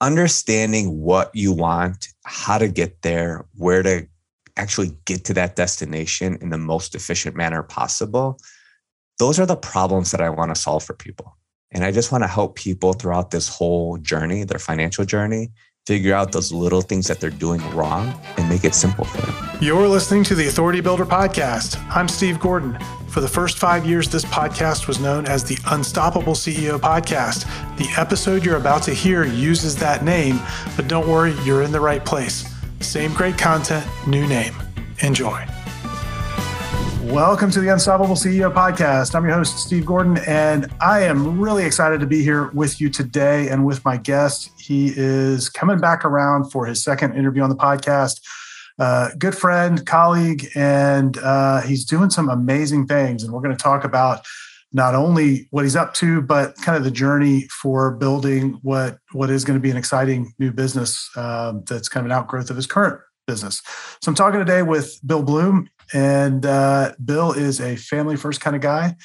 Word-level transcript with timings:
understanding 0.00 1.00
what 1.00 1.30
you 1.34 1.52
want, 1.52 2.08
how 2.24 2.58
to 2.58 2.68
get 2.68 3.02
there, 3.02 3.46
where 3.54 3.82
to 3.82 4.06
actually 4.56 4.96
get 5.04 5.24
to 5.24 5.34
that 5.34 5.56
destination 5.56 6.38
in 6.40 6.50
the 6.50 6.58
most 6.58 6.94
efficient 6.94 7.36
manner 7.36 7.62
possible, 7.62 8.38
those 9.18 9.38
are 9.38 9.46
the 9.46 9.56
problems 9.56 10.10
that 10.10 10.20
I 10.20 10.30
want 10.30 10.54
to 10.54 10.60
solve 10.60 10.84
for 10.84 10.94
people. 10.94 11.36
And 11.72 11.84
I 11.84 11.90
just 11.90 12.12
want 12.12 12.24
to 12.24 12.28
help 12.28 12.56
people 12.56 12.92
throughout 12.92 13.30
this 13.30 13.48
whole 13.48 13.98
journey, 13.98 14.44
their 14.44 14.58
financial 14.58 15.04
journey, 15.04 15.50
figure 15.86 16.14
out 16.14 16.32
those 16.32 16.52
little 16.52 16.82
things 16.82 17.06
that 17.06 17.20
they're 17.20 17.30
doing 17.30 17.60
wrong 17.70 18.12
and 18.36 18.48
make 18.48 18.64
it 18.64 18.74
simple 18.74 19.04
for 19.04 19.24
them. 19.24 19.58
You're 19.60 19.86
listening 19.86 20.24
to 20.24 20.34
the 20.34 20.48
Authority 20.48 20.80
Builder 20.80 21.06
Podcast. 21.06 21.80
I'm 21.94 22.08
Steve 22.08 22.40
Gordon. 22.40 22.76
For 23.08 23.20
the 23.20 23.28
first 23.28 23.56
five 23.56 23.86
years, 23.86 24.10
this 24.10 24.24
podcast 24.24 24.88
was 24.88 24.98
known 24.98 25.26
as 25.26 25.44
the 25.44 25.56
Unstoppable 25.68 26.34
CEO 26.34 26.78
Podcast. 26.78 27.46
The 27.78 27.88
episode 27.98 28.44
you're 28.44 28.56
about 28.56 28.82
to 28.82 28.92
hear 28.92 29.24
uses 29.24 29.76
that 29.76 30.04
name, 30.04 30.40
but 30.76 30.88
don't 30.88 31.08
worry, 31.08 31.34
you're 31.44 31.62
in 31.62 31.72
the 31.72 31.80
right 31.80 32.04
place. 32.04 32.44
Same 32.80 33.14
great 33.14 33.38
content, 33.38 33.86
new 34.06 34.26
name. 34.26 34.54
Enjoy. 35.02 35.46
Welcome 37.06 37.52
to 37.52 37.60
the 37.60 37.68
Unstoppable 37.68 38.16
CEO 38.16 38.52
podcast. 38.52 39.14
I'm 39.14 39.24
your 39.24 39.34
host, 39.34 39.58
Steve 39.58 39.86
Gordon, 39.86 40.18
and 40.26 40.70
I 40.80 41.02
am 41.02 41.40
really 41.40 41.64
excited 41.64 42.00
to 42.00 42.06
be 42.06 42.22
here 42.22 42.48
with 42.48 42.80
you 42.80 42.90
today 42.90 43.48
and 43.48 43.64
with 43.64 43.82
my 43.84 43.96
guest. 43.96 44.50
He 44.58 44.92
is 44.96 45.48
coming 45.48 45.78
back 45.78 46.04
around 46.04 46.50
for 46.50 46.66
his 46.66 46.82
second 46.82 47.14
interview 47.14 47.42
on 47.42 47.48
the 47.48 47.56
podcast. 47.56 48.20
Uh, 48.80 49.10
good 49.18 49.38
friend, 49.38 49.86
colleague, 49.86 50.48
and 50.56 51.16
uh, 51.18 51.62
he's 51.62 51.84
doing 51.84 52.10
some 52.10 52.28
amazing 52.28 52.88
things. 52.88 53.22
And 53.22 53.32
we're 53.32 53.40
going 53.40 53.56
to 53.56 53.62
talk 53.62 53.84
about 53.84 54.26
not 54.72 54.96
only 54.96 55.46
what 55.50 55.64
he's 55.64 55.76
up 55.76 55.94
to, 55.94 56.20
but 56.20 56.56
kind 56.56 56.76
of 56.76 56.82
the 56.82 56.90
journey 56.90 57.46
for 57.62 57.92
building 57.92 58.58
what 58.62 58.98
what 59.12 59.30
is 59.30 59.44
going 59.44 59.58
to 59.58 59.62
be 59.62 59.70
an 59.70 59.76
exciting 59.76 60.34
new 60.40 60.50
business 60.50 61.08
uh, 61.16 61.54
that's 61.66 61.88
kind 61.88 62.04
of 62.04 62.10
an 62.10 62.18
outgrowth 62.18 62.50
of 62.50 62.56
his 62.56 62.66
current 62.66 63.00
business. 63.26 63.62
So 64.02 64.10
I'm 64.10 64.14
talking 64.14 64.40
today 64.40 64.62
with 64.62 65.00
Bill 65.06 65.22
Bloom, 65.22 65.68
and 65.92 66.44
uh, 66.44 66.92
Bill 67.04 67.32
is 67.32 67.60
a 67.60 67.76
family 67.76 68.16
first 68.16 68.40
kind 68.40 68.56
of 68.56 68.62
guy. 68.62 68.96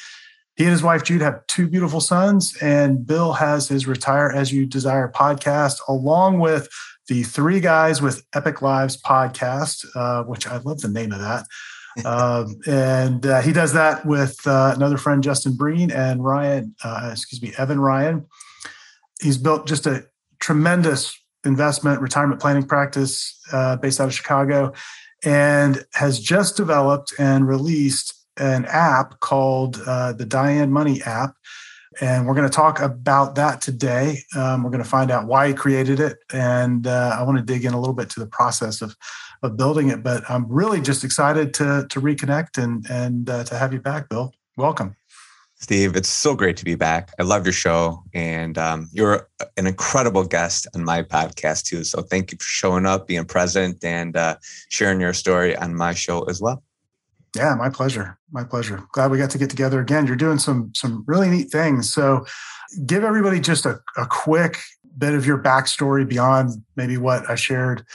He 0.56 0.66
and 0.66 0.72
his 0.72 0.84
wife 0.84 1.04
Jude 1.04 1.22
have 1.22 1.46
two 1.48 1.68
beautiful 1.68 2.02
sons, 2.02 2.56
and 2.62 3.06
Bill 3.06 3.34
has 3.34 3.68
his 3.68 3.88
Retire 3.88 4.30
As 4.30 4.52
You 4.52 4.66
Desire 4.66 5.12
podcast, 5.14 5.80
along 5.88 6.40
with 6.40 6.68
the 7.08 7.24
Three 7.24 7.60
Guys 7.60 8.02
with 8.02 8.24
Epic 8.34 8.62
Lives 8.62 9.02
podcast, 9.02 9.86
uh, 9.96 10.24
which 10.24 10.48
I 10.48 10.58
love 10.58 10.82
the 10.82 10.90
name 10.90 11.12
of 11.12 11.20
that. 11.20 11.46
um, 12.06 12.60
and 12.68 13.26
uh, 13.26 13.42
he 13.42 13.52
does 13.52 13.74
that 13.74 14.06
with 14.06 14.36
uh, 14.46 14.74
another 14.76 14.98
friend, 14.98 15.24
Justin 15.24 15.56
Breen, 15.56 15.92
and 15.92 16.24
Ryan, 16.24 16.76
uh, 16.84 17.10
excuse 17.12 17.42
me, 17.42 17.54
Evan 17.58 17.80
Ryan. 17.80 18.26
He's 19.22 19.38
built 19.38 19.68
just 19.68 19.88
a 19.88 20.06
tremendous 20.40 21.18
investment 21.44 22.02
retirement 22.02 22.40
planning 22.40 22.68
practice 22.68 23.40
uh, 23.52 23.76
based 23.78 24.00
out 24.00 24.08
of 24.08 24.14
Chicago 24.14 24.74
and 25.24 25.86
has 25.94 26.20
just 26.20 26.58
developed 26.58 27.14
and 27.20 27.48
released 27.48 28.14
an 28.38 28.66
app 28.66 29.20
called 29.20 29.82
uh, 29.86 30.14
the 30.14 30.26
Diane 30.26 30.72
Money 30.72 31.02
app. 31.04 31.36
And 32.00 32.26
we're 32.26 32.34
going 32.34 32.50
to 32.50 32.56
talk 32.56 32.80
about 32.80 33.36
that 33.36 33.62
today. 33.62 34.20
Um, 34.36 34.64
we're 34.64 34.72
going 34.72 34.84
to 34.84 34.90
find 34.90 35.12
out 35.12 35.28
why 35.28 35.50
he 35.50 35.54
created 35.54 36.00
it. 36.00 36.20
And 36.34 36.88
uh, 36.88 37.18
I 37.20 37.24
want 37.24 37.38
to 37.38 37.44
dig 37.44 37.66
in 37.66 37.74
a 37.74 37.80
little 37.80 37.94
bit 37.94 38.10
to 38.12 38.20
the 38.20 38.28
process 38.28 38.82
of, 38.82 38.96
of 39.44 39.58
building 39.58 39.90
it. 39.90 40.02
But 40.02 40.24
I'm 40.30 40.48
really 40.48 40.80
just 40.80 41.04
excited 41.04 41.54
to, 41.56 41.86
to 41.90 42.02
reconnect 42.02 42.64
and, 42.64 42.90
and 42.90 43.30
uh, 43.30 43.44
to 43.44 43.58
have 43.58 43.74
you 43.74 43.82
back, 43.82 44.08
Bill. 44.08 44.34
Welcome. 44.56 44.96
Steve, 45.62 45.96
it's 45.96 46.10
so 46.10 46.36
great 46.36 46.58
to 46.58 46.66
be 46.66 46.74
back. 46.74 47.14
I 47.20 47.24
love 47.24 47.46
your 47.46 47.54
show, 47.54 48.04
and 48.16 48.58
um, 48.58 48.90
you're 48.92 49.30
an 49.58 49.68
incredible 49.68 50.26
guest 50.26 50.68
on 50.74 50.84
my 50.84 51.04
podcast 51.04 51.66
too. 51.66 51.84
So 51.84 52.02
thank 52.02 52.32
you 52.32 52.40
for 52.40 52.44
showing 52.44 52.88
up, 52.88 53.08
being 53.08 53.26
present, 53.26 53.84
and 53.84 54.18
uh, 54.18 54.38
sharing 54.70 55.00
your 55.00 55.14
story 55.14 55.56
on 55.56 55.76
my 55.76 55.94
show 55.94 56.24
as 56.24 56.42
well. 56.42 56.64
Yeah, 57.36 57.54
my 57.56 57.70
pleasure. 57.70 58.18
My 58.32 58.44
pleasure. 58.44 58.84
Glad 58.92 59.12
we 59.12 59.20
got 59.20 59.30
to 59.30 59.38
get 59.38 59.52
together 59.52 59.80
again. 59.80 60.08
You're 60.08 60.16
doing 60.16 60.40
some 60.40 60.72
some 60.74 61.04
really 61.06 61.30
neat 61.30 61.52
things. 61.52 61.94
So, 61.94 62.26
give 62.88 63.04
everybody 63.04 63.40
just 63.40 63.68
a, 63.68 63.80
a 63.98 64.08
quick 64.08 64.58
bit 64.98 65.14
of 65.14 65.28
your 65.28 65.38
backstory 65.38 66.10
beyond 66.10 66.64
maybe 66.76 66.98
what 66.98 67.30
I 67.30 67.36
shared 67.36 67.86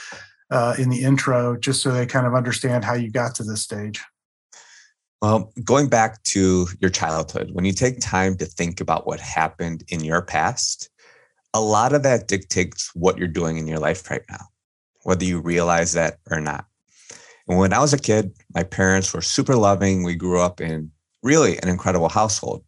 uh, 0.49 0.75
in 0.79 0.89
the 0.89 1.03
intro, 1.03 1.57
just 1.57 1.81
so 1.81 1.91
they 1.91 2.05
kind 2.05 2.25
of 2.25 2.33
understand 2.33 2.85
how 2.85 2.93
you 2.93 3.11
got 3.11 3.35
to 3.35 3.43
this 3.43 3.61
stage. 3.61 4.01
Well, 5.21 5.51
going 5.63 5.89
back 5.89 6.21
to 6.23 6.67
your 6.79 6.91
childhood, 6.91 7.49
when 7.51 7.65
you 7.65 7.73
take 7.73 7.99
time 7.99 8.37
to 8.37 8.45
think 8.45 8.79
about 8.79 9.07
what 9.07 9.19
happened 9.19 9.83
in 9.87 10.03
your 10.03 10.21
past, 10.21 10.89
a 11.55 11.61
lot 11.61 11.93
of 11.93 12.03
that 12.03 12.27
dictates 12.27 12.91
what 12.93 13.17
you're 13.17 13.27
doing 13.27 13.57
in 13.57 13.65
your 13.65 13.79
life 13.79 14.09
right 14.11 14.21
now, 14.29 14.45
whether 15.03 15.25
you 15.25 15.39
realize 15.39 15.93
that 15.93 16.19
or 16.29 16.39
not. 16.39 16.65
And 17.47 17.57
when 17.57 17.73
I 17.73 17.79
was 17.79 17.93
a 17.93 17.97
kid, 17.97 18.31
my 18.53 18.61
parents 18.61 19.11
were 19.11 19.21
super 19.21 19.55
loving. 19.55 20.03
We 20.03 20.13
grew 20.13 20.39
up 20.39 20.61
in 20.61 20.91
really 21.23 21.57
an 21.63 21.67
incredible 21.67 22.09
household, 22.09 22.63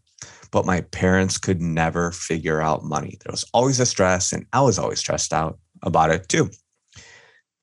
but 0.52 0.66
my 0.66 0.82
parents 0.82 1.38
could 1.38 1.62
never 1.62 2.12
figure 2.12 2.62
out 2.62 2.84
money. 2.84 3.18
There 3.24 3.32
was 3.32 3.46
always 3.54 3.80
a 3.80 3.86
stress, 3.86 4.34
and 4.34 4.48
I 4.54 4.62
was 4.62 4.80
always 4.80 5.00
stressed 5.00 5.34
out 5.34 5.60
about 5.84 6.10
it 6.10 6.30
too. 6.30 6.50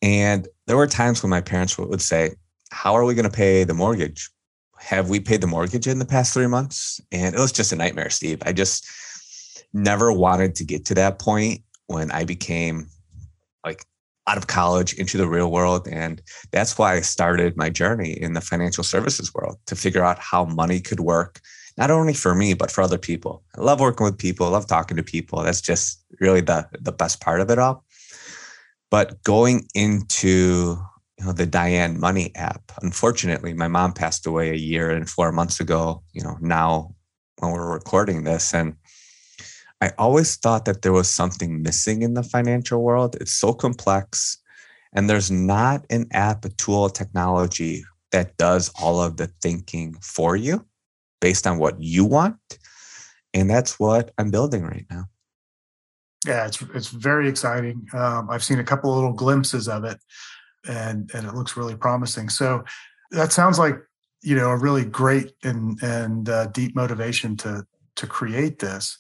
And 0.01 0.47
there 0.69 0.77
were 0.77 0.87
times 0.87 1.23
when 1.23 1.31
my 1.31 1.41
parents 1.41 1.77
would 1.77 2.03
say, 2.03 2.35
How 2.71 2.95
are 2.95 3.05
we 3.05 3.15
going 3.15 3.29
to 3.29 3.37
pay 3.37 3.65
the 3.65 3.75
mortgage? 3.75 4.31
Have 4.78 5.09
we 5.09 5.20
paid 5.20 5.41
the 5.41 5.47
mortgage 5.47 5.87
in 5.87 5.98
the 5.98 6.04
past 6.04 6.32
three 6.32 6.47
months? 6.47 7.00
And 7.12 7.34
it 7.34 7.38
was 7.38 7.53
just 7.53 7.72
a 7.72 7.76
nightmare, 7.76 8.10
Steve. 8.10 8.42
I 8.44 8.53
just 8.53 8.87
never 9.72 10.12
wanted 10.12 10.54
to 10.56 10.64
get 10.64 10.84
to 10.87 10.94
that 10.94 11.19
point 11.19 11.62
when 11.87 12.10
I 12.10 12.25
became 12.25 12.88
like 13.64 13.84
out 14.26 14.38
of 14.38 14.47
college 14.47 14.94
into 14.94 15.16
the 15.16 15.28
real 15.28 15.50
world. 15.50 15.87
And 15.88 16.20
that's 16.50 16.78
why 16.78 16.94
I 16.94 17.00
started 17.00 17.56
my 17.56 17.70
journey 17.70 18.12
in 18.12 18.32
the 18.32 18.41
financial 18.41 18.84
services 18.84 19.32
world 19.34 19.59
to 19.66 19.76
figure 19.76 20.04
out 20.04 20.19
how 20.19 20.44
money 20.44 20.81
could 20.81 21.00
work, 21.00 21.41
not 21.76 21.91
only 21.91 22.14
for 22.14 22.34
me, 22.34 22.54
but 22.54 22.70
for 22.70 22.82
other 22.82 22.98
people. 22.98 23.43
I 23.56 23.60
love 23.60 23.81
working 23.81 24.04
with 24.04 24.19
people, 24.19 24.47
I 24.47 24.50
love 24.50 24.66
talking 24.66 24.97
to 24.97 25.03
people. 25.03 25.43
That's 25.43 25.60
just 25.60 26.03
really 26.20 26.41
the, 26.41 26.69
the 26.81 26.93
best 26.93 27.20
part 27.20 27.41
of 27.41 27.50
it 27.50 27.58
all. 27.58 27.84
But 28.91 29.22
going 29.22 29.66
into 29.75 30.78
you 31.19 31.25
know 31.25 31.32
the 31.32 31.47
Diane 31.47 31.99
Money 31.99 32.34
app. 32.34 32.72
Unfortunately, 32.82 33.54
my 33.54 33.69
mom 33.69 33.93
passed 33.93 34.27
away 34.27 34.50
a 34.50 34.54
year 34.54 34.91
and 34.91 35.09
four 35.09 35.32
months 35.32 35.60
ago. 35.60 36.03
You 36.12 36.22
know 36.22 36.37
now 36.41 36.94
when 37.38 37.53
we're 37.53 37.72
recording 37.72 38.25
this, 38.25 38.54
and 38.54 38.77
I 39.81 39.93
always 39.99 40.37
thought 40.37 40.65
that 40.66 40.82
there 40.82 40.93
was 40.93 41.09
something 41.09 41.62
missing 41.62 42.03
in 42.03 42.15
the 42.15 42.22
financial 42.22 42.82
world. 42.82 43.16
It's 43.21 43.32
so 43.32 43.53
complex, 43.53 44.38
and 44.93 45.09
there's 45.09 45.31
not 45.31 45.87
an 45.91 46.06
app, 46.12 46.44
a 46.44 46.50
tool, 46.50 46.87
a 46.87 46.93
technology 46.93 47.84
that 48.12 48.37
does 48.37 48.71
all 48.81 49.00
of 49.00 49.16
the 49.16 49.26
thinking 49.43 49.94
for 50.00 50.37
you 50.37 50.65
based 51.21 51.47
on 51.47 51.59
what 51.59 51.81
you 51.81 52.05
want. 52.05 52.37
And 53.34 53.50
that's 53.50 53.78
what 53.81 54.12
I'm 54.19 54.31
building 54.31 54.65
right 54.65 54.87
now. 54.91 55.05
Yeah, 56.26 56.47
it's 56.47 56.60
it's 56.75 56.88
very 56.88 57.28
exciting. 57.28 57.87
Um, 57.93 58.28
I've 58.31 58.43
seen 58.43 58.59
a 58.59 58.65
couple 58.65 58.91
of 58.91 58.97
little 58.97 59.12
glimpses 59.12 59.69
of 59.69 59.84
it 59.84 59.99
and 60.69 61.10
and 61.15 61.27
it 61.27 61.34
looks 61.34 61.56
really 61.56 61.77
promising. 61.77 62.28
So 62.28 62.65
that 63.10 63.32
sounds 63.32 63.59
like 63.59 63.77
you 64.22 64.34
know 64.34 64.50
a 64.50 64.56
really 64.56 64.84
great 64.84 65.32
and 65.43 65.81
and 65.82 66.28
uh, 66.28 66.47
deep 66.47 66.75
motivation 66.75 67.37
to 67.38 67.66
to 67.97 68.06
create 68.06 68.59
this. 68.59 68.99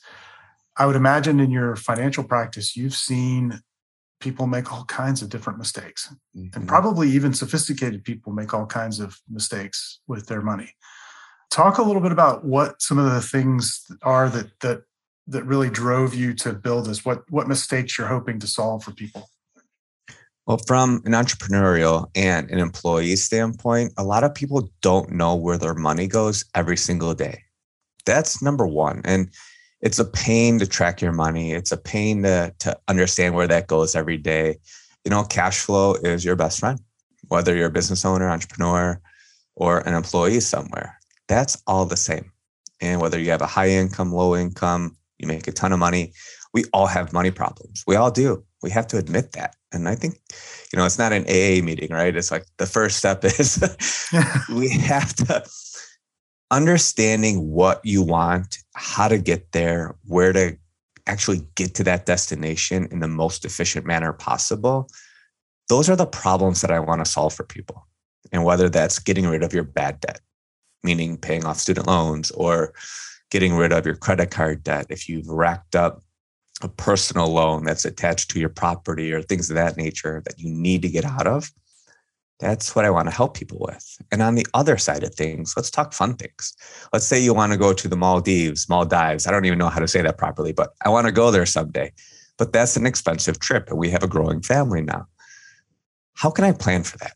I 0.78 0.86
would 0.86 0.96
imagine 0.96 1.40
in 1.40 1.50
your 1.50 1.74
financial 1.76 2.24
practice, 2.24 2.76
you've 2.76 2.94
seen 2.94 3.60
people 4.20 4.46
make 4.46 4.72
all 4.72 4.84
kinds 4.84 5.22
of 5.22 5.28
different 5.28 5.58
mistakes, 5.58 6.12
mm-hmm. 6.36 6.48
and 6.58 6.68
probably 6.68 7.10
even 7.10 7.32
sophisticated 7.32 8.04
people 8.04 8.32
make 8.32 8.52
all 8.52 8.66
kinds 8.66 9.00
of 9.00 9.18
mistakes 9.28 10.00
with 10.06 10.26
their 10.26 10.42
money. 10.42 10.74
Talk 11.50 11.78
a 11.78 11.82
little 11.82 12.02
bit 12.02 12.12
about 12.12 12.44
what 12.44 12.82
some 12.82 12.98
of 12.98 13.10
the 13.10 13.20
things 13.20 13.84
are 14.02 14.28
that 14.30 14.60
that 14.60 14.82
that 15.28 15.44
really 15.44 15.70
drove 15.70 16.14
you 16.14 16.34
to 16.34 16.52
build 16.52 16.86
this. 16.86 17.04
What 17.04 17.30
what 17.30 17.48
mistakes 17.48 17.98
you're 17.98 18.06
hoping 18.06 18.38
to 18.40 18.46
solve 18.46 18.84
for 18.84 18.92
people. 18.92 19.28
Well, 20.46 20.58
from 20.58 21.02
an 21.04 21.12
entrepreneurial 21.12 22.08
and 22.14 22.48
an 22.50 22.60
employee 22.60 23.16
standpoint, 23.16 23.92
a 23.96 24.04
lot 24.04 24.22
of 24.22 24.32
people 24.32 24.70
don't 24.80 25.10
know 25.10 25.34
where 25.34 25.58
their 25.58 25.74
money 25.74 26.06
goes 26.06 26.44
every 26.54 26.76
single 26.76 27.14
day. 27.14 27.42
That's 28.04 28.40
number 28.40 28.64
one. 28.64 29.02
And 29.04 29.28
it's 29.80 29.98
a 29.98 30.04
pain 30.04 30.60
to 30.60 30.66
track 30.66 31.02
your 31.02 31.12
money. 31.12 31.52
It's 31.52 31.72
a 31.72 31.76
pain 31.76 32.22
to, 32.22 32.54
to 32.60 32.78
understand 32.86 33.34
where 33.34 33.48
that 33.48 33.66
goes 33.66 33.96
every 33.96 34.18
day. 34.18 34.58
You 35.04 35.10
know, 35.10 35.24
cash 35.24 35.58
flow 35.58 35.94
is 35.94 36.24
your 36.24 36.36
best 36.36 36.60
friend, 36.60 36.78
whether 37.26 37.54
you're 37.56 37.66
a 37.66 37.70
business 37.70 38.04
owner, 38.04 38.28
entrepreneur, 38.28 39.00
or 39.56 39.80
an 39.80 39.94
employee 39.94 40.40
somewhere. 40.40 40.96
That's 41.26 41.60
all 41.66 41.86
the 41.86 41.96
same. 41.96 42.30
And 42.80 43.00
whether 43.00 43.18
you 43.18 43.30
have 43.30 43.42
a 43.42 43.46
high 43.46 43.70
income, 43.70 44.12
low 44.12 44.36
income, 44.36 44.96
you 45.18 45.26
make 45.26 45.48
a 45.48 45.52
ton 45.52 45.72
of 45.72 45.80
money, 45.80 46.12
we 46.54 46.64
all 46.72 46.86
have 46.86 47.12
money 47.12 47.30
problems. 47.30 47.82
We 47.86 47.96
all 47.96 48.10
do. 48.10 48.44
We 48.66 48.72
have 48.72 48.88
to 48.88 48.98
admit 48.98 49.30
that. 49.32 49.54
And 49.70 49.88
I 49.88 49.94
think, 49.94 50.18
you 50.72 50.76
know, 50.76 50.84
it's 50.84 50.98
not 50.98 51.12
an 51.12 51.22
AA 51.22 51.64
meeting, 51.64 51.92
right? 51.92 52.16
It's 52.16 52.32
like 52.32 52.46
the 52.56 52.66
first 52.66 52.96
step 52.96 53.24
is 53.24 53.62
we 54.52 54.68
have 54.70 55.14
to 55.14 55.48
understanding 56.50 57.48
what 57.52 57.80
you 57.84 58.02
want, 58.02 58.58
how 58.74 59.06
to 59.06 59.18
get 59.18 59.52
there, 59.52 59.94
where 60.04 60.32
to 60.32 60.56
actually 61.06 61.46
get 61.54 61.76
to 61.76 61.84
that 61.84 62.06
destination 62.06 62.88
in 62.90 62.98
the 62.98 63.06
most 63.06 63.44
efficient 63.44 63.86
manner 63.86 64.12
possible, 64.12 64.88
those 65.68 65.88
are 65.88 65.94
the 65.94 66.06
problems 66.06 66.60
that 66.60 66.72
I 66.72 66.80
want 66.80 67.04
to 67.04 67.08
solve 67.08 67.34
for 67.34 67.44
people. 67.44 67.86
And 68.32 68.44
whether 68.44 68.68
that's 68.68 68.98
getting 68.98 69.28
rid 69.28 69.44
of 69.44 69.52
your 69.52 69.62
bad 69.62 70.00
debt, 70.00 70.18
meaning 70.82 71.16
paying 71.16 71.44
off 71.44 71.58
student 71.58 71.86
loans, 71.86 72.32
or 72.32 72.74
getting 73.30 73.54
rid 73.54 73.72
of 73.72 73.86
your 73.86 73.94
credit 73.94 74.32
card 74.32 74.64
debt, 74.64 74.86
if 74.90 75.08
you've 75.08 75.28
racked 75.28 75.76
up 75.76 76.02
a 76.62 76.68
personal 76.68 77.28
loan 77.28 77.64
that's 77.64 77.84
attached 77.84 78.30
to 78.30 78.40
your 78.40 78.48
property 78.48 79.12
or 79.12 79.22
things 79.22 79.50
of 79.50 79.56
that 79.56 79.76
nature 79.76 80.22
that 80.24 80.38
you 80.38 80.50
need 80.50 80.82
to 80.82 80.88
get 80.88 81.04
out 81.04 81.26
of, 81.26 81.50
that's 82.38 82.76
what 82.76 82.84
I 82.84 82.90
want 82.90 83.08
to 83.08 83.14
help 83.14 83.34
people 83.34 83.58
with. 83.60 83.98
And 84.12 84.20
on 84.20 84.34
the 84.34 84.46
other 84.52 84.76
side 84.76 85.02
of 85.02 85.14
things, 85.14 85.54
let's 85.56 85.70
talk 85.70 85.92
fun 85.92 86.16
things. 86.16 86.54
Let's 86.92 87.06
say 87.06 87.18
you 87.18 87.32
want 87.32 87.52
to 87.52 87.58
go 87.58 87.72
to 87.72 87.88
the 87.88 87.96
Maldives, 87.96 88.68
Maldives. 88.68 89.26
I 89.26 89.30
don't 89.30 89.46
even 89.46 89.58
know 89.58 89.68
how 89.68 89.80
to 89.80 89.88
say 89.88 90.02
that 90.02 90.18
properly, 90.18 90.52
but 90.52 90.74
I 90.84 90.90
want 90.90 91.06
to 91.06 91.12
go 91.12 91.30
there 91.30 91.46
someday. 91.46 91.92
But 92.38 92.52
that's 92.52 92.76
an 92.76 92.84
expensive 92.84 93.38
trip, 93.38 93.68
and 93.68 93.78
we 93.78 93.88
have 93.90 94.02
a 94.02 94.08
growing 94.08 94.42
family 94.42 94.82
now. 94.82 95.06
How 96.14 96.30
can 96.30 96.44
I 96.44 96.52
plan 96.52 96.82
for 96.82 96.98
that? 96.98 97.12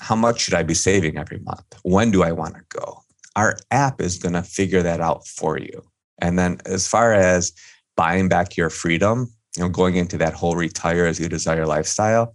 How 0.00 0.16
much 0.16 0.40
should 0.40 0.54
I 0.54 0.64
be 0.64 0.74
saving 0.74 1.16
every 1.16 1.38
month? 1.38 1.64
When 1.82 2.10
do 2.10 2.24
I 2.24 2.32
want 2.32 2.54
to 2.54 2.62
go? 2.68 3.04
Our 3.36 3.56
app 3.70 4.00
is 4.00 4.18
going 4.18 4.34
to 4.34 4.42
figure 4.42 4.82
that 4.82 5.00
out 5.00 5.26
for 5.26 5.58
you. 5.58 5.82
And 6.18 6.38
then, 6.38 6.58
as 6.66 6.88
far 6.88 7.12
as 7.12 7.52
buying 7.96 8.28
back 8.28 8.56
your 8.56 8.70
freedom, 8.70 9.32
you 9.56 9.62
know, 9.62 9.68
going 9.68 9.96
into 9.96 10.18
that 10.18 10.34
whole 10.34 10.56
retire 10.56 11.06
as 11.06 11.20
you 11.20 11.28
desire 11.28 11.66
lifestyle, 11.66 12.34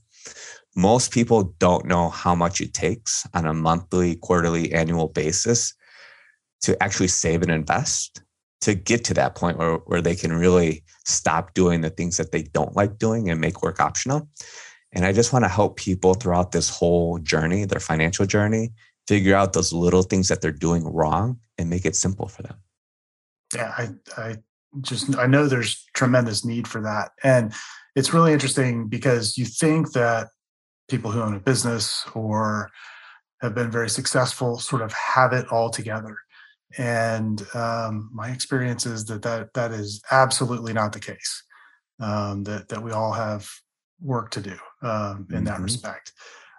most 0.76 1.12
people 1.12 1.56
don't 1.60 1.86
know 1.86 2.10
how 2.10 2.36
much 2.36 2.62
it 2.62 2.74
takes 2.74 3.28
on 3.34 3.46
a 3.46 3.54
monthly, 3.54 4.16
quarterly, 4.16 4.72
annual 4.72 5.08
basis 5.08 5.74
to 6.62 6.82
actually 6.82 7.08
save 7.08 7.42
and 7.42 7.52
invest 7.52 8.22
to 8.62 8.74
get 8.76 9.04
to 9.06 9.14
that 9.14 9.36
point 9.36 9.58
where, 9.58 9.76
where 9.86 10.02
they 10.02 10.16
can 10.16 10.34
really 10.34 10.84
stop 11.06 11.54
doing 11.54 11.82
the 11.82 11.90
things 11.90 12.18
that 12.18 12.32
they 12.32 12.44
don't 12.44 12.76
like 12.76 12.98
doing 12.98 13.30
and 13.30 13.40
make 13.40 13.62
work 13.62 13.80
optional. 13.80 14.30
And 14.92 15.06
I 15.06 15.14
just 15.14 15.32
want 15.32 15.46
to 15.46 15.50
help 15.50 15.78
people 15.78 16.14
throughout 16.14 16.52
this 16.52 16.70
whole 16.70 17.20
journey, 17.20 17.66
their 17.66 17.80
financial 17.80 18.26
journey, 18.26 18.72
figure 19.08 19.36
out 19.36 19.54
those 19.54 19.72
little 19.72 20.04
things 20.04 20.28
that 20.28 20.42
they're 20.42 20.52
doing 20.52 20.84
wrong 20.84 21.40
and 21.58 21.70
make 21.70 21.86
it 21.86 21.96
simple 21.96 22.28
for 22.28 22.44
them. 22.44 22.56
Yeah, 23.56 23.74
I, 23.78 23.90
I 24.18 24.38
just 24.82 25.18
I 25.18 25.26
know 25.26 25.48
there's 25.48 25.86
tremendous 25.94 26.46
need 26.46 26.68
for 26.68 26.82
that. 26.82 27.12
And 27.24 27.54
it's 27.96 28.14
really 28.14 28.34
interesting 28.34 28.88
because 28.88 29.38
you 29.38 29.46
think 29.46 29.94
that 29.94 30.28
people 30.90 31.12
who 31.12 31.22
own 31.22 31.36
a 31.36 31.40
business 31.40 32.06
or 32.14 32.70
have 33.42 33.56
been 33.56 33.72
very 33.72 33.90
successful 33.90 34.60
sort 34.60 34.82
of 34.82 34.94
have 34.94 35.34
it 35.34 35.48
all 35.52 35.70
together. 35.70 36.18
And 36.78 37.46
um, 37.56 38.10
my 38.14 38.30
experience 38.30 38.86
is 38.86 39.06
that, 39.06 39.24
that 39.24 39.54
that 39.54 39.72
is 39.72 40.02
absolutely 40.12 40.74
not 40.74 40.94
the 40.94 41.00
case. 41.00 41.44
Um, 42.00 42.44
that 42.44 42.70
that 42.70 42.82
we 42.82 42.92
all 42.92 43.12
have 43.12 43.50
work 44.02 44.32
to 44.32 44.42
do 44.42 44.58
um, 44.82 45.28
in 45.30 45.38
mm-hmm. 45.38 45.44
that 45.46 45.60
respect. 45.60 46.14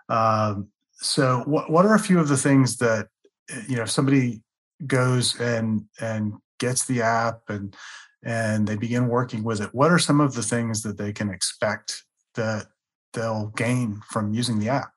Um, 0.09 0.69
so, 0.93 1.43
what 1.47 1.71
what 1.71 1.87
are 1.87 1.95
a 1.95 1.99
few 1.99 2.19
of 2.19 2.29
the 2.29 2.37
things 2.37 2.77
that 2.79 3.09
eh, 3.51 3.63
you 3.69 3.77
know 3.77 3.83
if 3.83 3.91
somebody 3.91 4.43
goes 4.87 5.39
and 5.41 5.85
and 6.01 6.35
gets 6.61 6.87
the 6.87 7.03
app 7.03 7.41
and 7.49 7.75
and 8.23 8.67
they 8.67 8.77
begin 8.77 9.09
working 9.09 9.43
with 9.43 9.61
it? 9.61 9.71
What 9.73 9.91
are 9.91 9.99
some 9.99 10.21
of 10.21 10.35
the 10.35 10.43
things 10.43 10.83
that 10.83 10.99
they 10.99 11.13
can 11.13 11.31
expect 11.31 12.05
that 12.35 12.67
they'll 13.13 13.53
gain 13.57 14.01
from 14.11 14.33
using 14.33 14.59
the 14.59 14.69
app? 14.69 14.93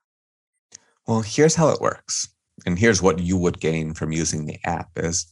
Well, 1.07 1.21
here's 1.21 1.56
how 1.56 1.69
it 1.69 1.81
works. 1.81 2.27
And 2.65 2.77
here's 2.77 3.01
what 3.01 3.19
you 3.19 3.38
would 3.38 3.60
gain 3.60 3.94
from 3.94 4.12
using 4.12 4.45
the 4.45 4.60
app 4.63 4.89
is 4.95 5.25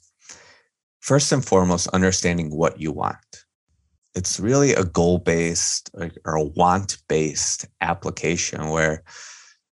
first 1.00 1.32
and 1.32 1.46
foremost 1.46 1.88
understanding 1.90 2.56
what 2.56 2.80
you 2.80 2.92
want. 2.92 3.18
It's 4.16 4.40
really 4.40 4.74
a 4.74 4.84
goal-based 4.84 5.92
or 6.26 6.36
a 6.36 6.44
want-based 6.44 7.68
application 7.80 8.70
where 8.70 9.04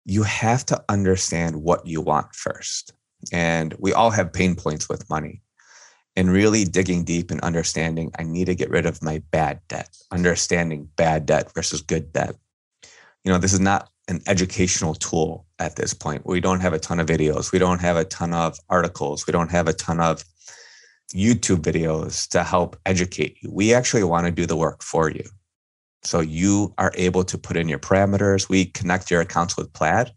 you 0.05 0.23
have 0.25 0.67
to 0.67 0.85
understand 0.89 1.57
what 1.57 1.87
you 1.87 2.01
want 2.01 2.35
first. 2.35 2.93
And 3.33 3.75
we 3.79 3.93
all 3.93 4.11
have 4.11 4.33
pain 4.33 4.55
points 4.55 4.89
with 4.89 5.09
money. 5.09 5.43
And 6.17 6.33
really 6.33 6.65
digging 6.65 7.05
deep 7.05 7.31
and 7.31 7.41
understanding, 7.43 8.11
I 8.19 8.23
need 8.23 8.47
to 8.47 8.55
get 8.55 8.71
rid 8.71 8.87
of 8.87 9.03
my 9.03 9.23
bad 9.31 9.61
debt, 9.69 9.95
understanding 10.11 10.89
bad 10.97 11.27
debt 11.27 11.53
versus 11.55 11.83
good 11.83 12.13
debt 12.13 12.37
you 13.27 13.33
know, 13.33 13.39
this 13.39 13.53
is 13.53 13.61
not 13.61 13.91
an 14.07 14.21
educational 14.29 14.95
tool 14.95 15.47
at 15.59 15.75
this 15.75 15.93
point. 15.93 16.25
We 16.25 16.41
don't 16.41 16.61
have 16.61 16.73
a 16.73 16.79
ton 16.79 17.01
of 17.01 17.09
videos. 17.09 17.51
We 17.51 17.59
don't 17.59 17.81
have 17.81 17.97
a 17.97 18.05
ton 18.05 18.33
of 18.33 18.57
articles. 18.71 19.27
We 19.27 19.33
don't 19.33 19.51
have 19.51 19.67
a 19.67 19.73
ton 19.73 19.99
of 19.99 20.25
YouTube 21.13 21.63
videos 21.63 22.29
to 22.29 22.45
help 22.45 22.77
educate 22.87 23.37
you. 23.41 23.51
We 23.53 23.75
actually 23.75 24.05
want 24.05 24.27
to 24.27 24.31
do 24.31 24.47
the 24.47 24.55
work 24.55 24.81
for 24.81 25.11
you. 25.11 25.25
So 26.05 26.21
you 26.21 26.73
are 26.79 26.93
able 26.95 27.25
to 27.25 27.37
put 27.37 27.57
in 27.57 27.69
your 27.69 27.81
parameters. 27.81 28.49
We 28.49 28.67
connect 28.67 29.11
your 29.11 29.23
accounts 29.23 29.57
with 29.57 29.73
Plaid, 29.73 30.13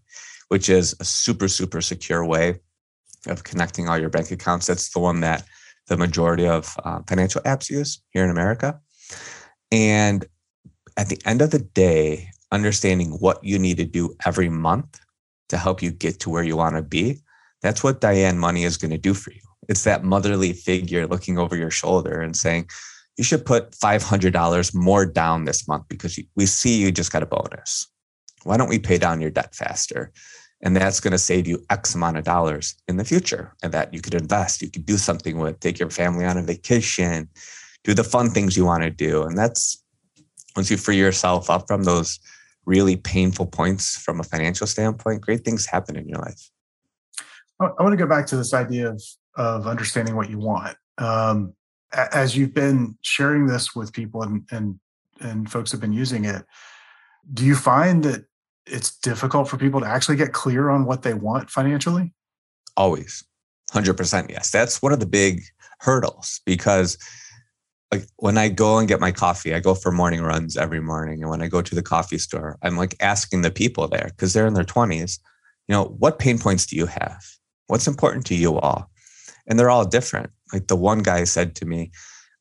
which 0.49 0.69
is 0.69 0.95
a 0.99 1.03
super, 1.03 1.47
super 1.47 1.81
secure 1.81 2.23
way 2.23 2.59
of 3.25 3.43
connecting 3.43 3.89
all 3.89 3.97
your 3.97 4.09
bank 4.09 4.29
accounts. 4.29 4.67
That's 4.67 4.91
the 4.91 4.99
one 4.99 5.21
that 5.21 5.45
the 5.89 5.97
majority 5.97 6.47
of 6.47 6.75
uh, 6.85 7.01
financial 7.07 7.41
apps 7.41 7.69
use 7.69 8.01
here 8.11 8.23
in 8.23 8.29
America. 8.29 8.79
And 9.71 10.25
at 10.97 11.09
the 11.09 11.19
end 11.25 11.41
of 11.41 11.51
the 11.51 11.59
day, 11.59 12.29
understanding 12.51 13.11
what 13.19 13.43
you 13.43 13.59
need 13.59 13.77
to 13.77 13.85
do 13.85 14.15
every 14.25 14.49
month 14.49 14.99
to 15.49 15.57
help 15.57 15.81
you 15.81 15.91
get 15.91 16.19
to 16.21 16.29
where 16.29 16.43
you 16.43 16.55
want 16.55 16.75
to 16.75 16.81
be, 16.81 17.19
that's 17.61 17.83
what 17.83 18.01
Diane 18.01 18.39
Money 18.39 18.63
is 18.63 18.77
going 18.77 18.91
to 18.91 18.97
do 18.97 19.13
for 19.13 19.31
you. 19.31 19.41
It's 19.67 19.83
that 19.83 20.03
motherly 20.03 20.53
figure 20.53 21.05
looking 21.05 21.37
over 21.37 21.55
your 21.55 21.71
shoulder 21.71 22.21
and 22.21 22.35
saying, 22.35 22.69
you 23.17 23.23
should 23.23 23.45
put 23.45 23.71
$500 23.71 24.73
more 24.73 25.05
down 25.05 25.43
this 25.43 25.67
month 25.67 25.83
because 25.89 26.17
we 26.35 26.45
see 26.45 26.79
you 26.79 26.91
just 26.91 27.11
got 27.11 27.23
a 27.23 27.25
bonus. 27.25 27.87
Why 28.43 28.55
don't 28.55 28.69
we 28.69 28.79
pay 28.79 28.97
down 28.97 29.19
your 29.19 29.29
debt 29.29 29.53
faster? 29.53 30.13
And 30.61 30.75
that's 30.75 30.99
going 30.99 31.11
to 31.11 31.17
save 31.17 31.47
you 31.47 31.63
X 31.69 31.95
amount 31.95 32.17
of 32.17 32.25
dollars 32.25 32.75
in 32.87 32.97
the 32.97 33.05
future 33.05 33.55
and 33.63 33.73
that 33.73 33.93
you 33.93 34.01
could 34.01 34.13
invest, 34.13 34.61
you 34.61 34.69
could 34.69 34.85
do 34.85 34.97
something 34.97 35.37
with, 35.37 35.59
take 35.59 35.79
your 35.79 35.89
family 35.89 36.25
on 36.25 36.37
a 36.37 36.43
vacation, 36.43 37.29
do 37.83 37.93
the 37.93 38.03
fun 38.03 38.29
things 38.29 38.57
you 38.57 38.65
want 38.65 38.83
to 38.83 38.89
do. 38.89 39.23
And 39.23 39.37
that's 39.37 39.81
once 40.55 40.69
you 40.69 40.77
free 40.77 40.97
yourself 40.97 41.49
up 41.49 41.65
from 41.67 41.83
those 41.83 42.19
really 42.65 42.97
painful 42.97 43.45
points 43.45 43.97
from 43.97 44.19
a 44.19 44.23
financial 44.23 44.67
standpoint, 44.67 45.21
great 45.21 45.45
things 45.45 45.65
happen 45.65 45.95
in 45.95 46.07
your 46.07 46.19
life. 46.19 46.49
I 47.61 47.83
want 47.83 47.91
to 47.91 47.97
go 47.97 48.07
back 48.07 48.25
to 48.27 48.37
this 48.37 48.53
idea 48.53 48.89
of 48.89 49.01
of 49.35 49.67
understanding 49.67 50.15
what 50.15 50.29
you 50.29 50.37
want. 50.37 50.75
Um, 50.97 51.53
as 51.93 52.35
you've 52.35 52.53
been 52.53 52.97
sharing 53.01 53.47
this 53.47 53.75
with 53.75 53.93
people 53.93 54.23
and 54.23 54.43
and 54.51 54.79
and 55.19 55.51
folks 55.51 55.71
have 55.71 55.81
been 55.81 55.93
using 55.93 56.25
it, 56.25 56.45
do 57.33 57.45
you 57.45 57.55
find 57.55 58.03
that 58.03 58.25
it's 58.69 58.97
difficult 58.99 59.49
for 59.49 59.57
people 59.57 59.79
to 59.81 59.87
actually 59.87 60.17
get 60.17 60.33
clear 60.33 60.69
on 60.69 60.85
what 60.85 61.01
they 61.01 61.13
want 61.13 61.49
financially? 61.49 62.13
Always, 62.77 63.23
hundred 63.71 63.95
percent. 63.95 64.29
Yes, 64.29 64.51
that's 64.51 64.81
one 64.81 64.93
of 64.93 64.99
the 64.99 65.05
big 65.05 65.41
hurdles 65.79 66.41
because 66.45 66.97
like 67.91 68.05
when 68.17 68.37
I 68.37 68.49
go 68.49 68.77
and 68.77 68.87
get 68.87 68.99
my 68.99 69.11
coffee, 69.11 69.53
I 69.53 69.59
go 69.59 69.73
for 69.73 69.91
morning 69.91 70.21
runs 70.21 70.55
every 70.57 70.79
morning. 70.79 71.21
And 71.21 71.29
when 71.29 71.41
I 71.41 71.47
go 71.47 71.61
to 71.61 71.75
the 71.75 71.81
coffee 71.81 72.19
store, 72.19 72.57
I'm 72.61 72.77
like 72.77 72.95
asking 72.99 73.41
the 73.41 73.51
people 73.51 73.87
there 73.87 74.09
because 74.11 74.33
they're 74.33 74.47
in 74.47 74.53
their 74.53 74.63
20s, 74.63 75.19
you 75.67 75.73
know, 75.73 75.85
what 75.85 76.19
pain 76.19 76.37
points 76.37 76.65
do 76.67 76.75
you 76.75 76.85
have? 76.85 77.23
What's 77.67 77.87
important 77.87 78.25
to 78.27 78.35
you 78.35 78.57
all? 78.59 78.91
And 79.47 79.57
they're 79.57 79.71
all 79.71 79.85
different. 79.85 80.29
Like 80.53 80.67
the 80.67 80.75
one 80.75 80.99
guy 80.99 81.23
said 81.23 81.55
to 81.55 81.65
me, 81.65 81.91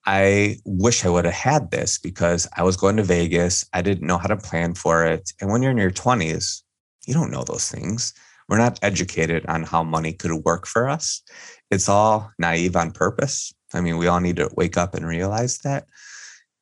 I 0.06 0.56
wish 0.64 1.04
I 1.04 1.10
would 1.10 1.24
have 1.24 1.34
had 1.34 1.70
this 1.70 1.98
because 1.98 2.48
I 2.56 2.62
was 2.62 2.76
going 2.76 2.96
to 2.96 3.02
Vegas. 3.02 3.64
I 3.74 3.82
didn't 3.82 4.06
know 4.06 4.18
how 4.18 4.28
to 4.28 4.36
plan 4.36 4.74
for 4.74 5.04
it. 5.04 5.32
And 5.40 5.50
when 5.50 5.62
you're 5.62 5.72
in 5.72 5.76
your 5.76 5.90
20s, 5.90 6.62
you 7.06 7.14
don't 7.14 7.30
know 7.30 7.44
those 7.44 7.70
things. 7.70 8.14
We're 8.48 8.58
not 8.58 8.78
educated 8.82 9.44
on 9.46 9.64
how 9.64 9.82
money 9.82 10.12
could 10.14 10.32
work 10.44 10.66
for 10.66 10.88
us. 10.88 11.22
It's 11.70 11.88
all 11.88 12.30
naive 12.38 12.76
on 12.76 12.92
purpose 12.92 13.52
I 13.74 13.80
mean, 13.80 13.98
we 13.98 14.06
all 14.06 14.20
need 14.20 14.36
to 14.36 14.50
wake 14.56 14.76
up 14.76 14.94
and 14.94 15.06
realize 15.06 15.58
that. 15.58 15.86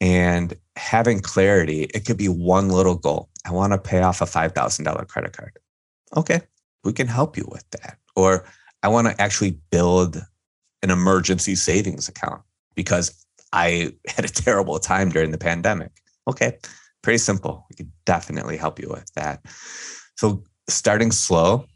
And 0.01 0.55
having 0.77 1.21
clarity, 1.21 1.85
it 1.95 2.05
could 2.05 2.19
be 2.19 2.29
one 2.29 2.69
little 2.69 2.97
goal. 2.97 3.31
I 3.47 3.53
want 3.53 3.73
to 3.73 3.79
pay 3.79 4.03
off 4.03 4.21
a 4.21 4.27
$5,000 4.27 5.09
credit 5.09 5.37
card. 5.37 5.59
Okay, 6.17 6.41
we 6.85 6.93
can 6.93 7.07
help 7.07 7.37
you 7.37 7.49
with 7.51 7.69
that. 7.71 7.99
Or 8.15 8.45
I 8.83 8.89
want 8.89 9.07
to 9.07 9.21
actually 9.21 9.59
build 9.71 10.23
an 10.83 10.91
emergency 10.91 11.55
savings 11.55 12.09
account 12.09 12.43
because 12.75 13.26
I 13.53 13.93
had 14.09 14.25
a 14.25 14.29
terrible 14.29 14.79
time 14.79 15.11
during 15.11 15.31
the 15.31 15.39
pandemic. 15.39 15.93
Okay, 16.29 16.59
pretty 17.03 17.19
simple. 17.19 17.67
We 17.71 17.77
can 17.77 17.93
definitely 18.05 18.57
help 18.57 18.79
you 18.81 18.89
with 18.89 19.13
that. 19.15 19.41
So, 20.17 20.43
starting 20.69 21.13
slow, 21.13 21.67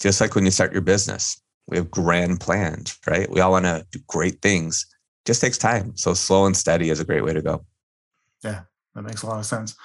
just 0.00 0.20
like 0.20 0.34
when 0.34 0.44
you 0.44 0.50
start 0.50 0.72
your 0.72 0.82
business, 0.82 1.40
we 1.68 1.76
have 1.76 1.90
grand 1.90 2.40
plans, 2.40 2.98
right? 3.06 3.30
We 3.30 3.40
all 3.40 3.52
want 3.52 3.64
to 3.64 3.86
do 3.90 4.00
great 4.08 4.42
things. 4.42 4.86
Just 5.24 5.40
takes 5.40 5.58
time. 5.58 5.96
So 5.96 6.14
slow 6.14 6.46
and 6.46 6.56
steady 6.56 6.90
is 6.90 6.98
a 6.98 7.04
great 7.04 7.24
way 7.24 7.32
to 7.32 7.42
go. 7.42 7.64
Yeah, 8.42 8.62
that 8.94 9.02
makes 9.02 9.22
a 9.22 9.26
lot 9.26 9.38
of 9.38 9.46
sense. 9.46 9.76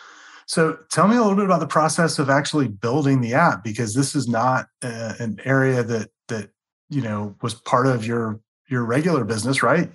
So 0.48 0.77
tell 0.92 1.08
me 1.08 1.15
a 1.15 1.22
little 1.22 1.36
bit 1.36 1.46
about 1.46 1.60
the 1.60 1.68
process 1.68 2.20
of 2.20 2.30
actually 2.30 2.68
building 2.68 3.22
the 3.22 3.34
app 3.34 3.63
because 3.63 3.94
this 3.94 4.15
is 4.15 4.27
not 4.27 4.68
uh, 4.84 5.13
an 5.20 5.39
area 5.44 5.84
that 5.84 6.10
that 6.27 6.50
you 6.89 7.01
know 7.01 7.36
was 7.42 7.56
part 7.56 7.88
of 7.88 8.06
your 8.06 8.39
your 8.68 8.84
regular 8.86 9.24
business, 9.24 9.62
right? 9.62 9.92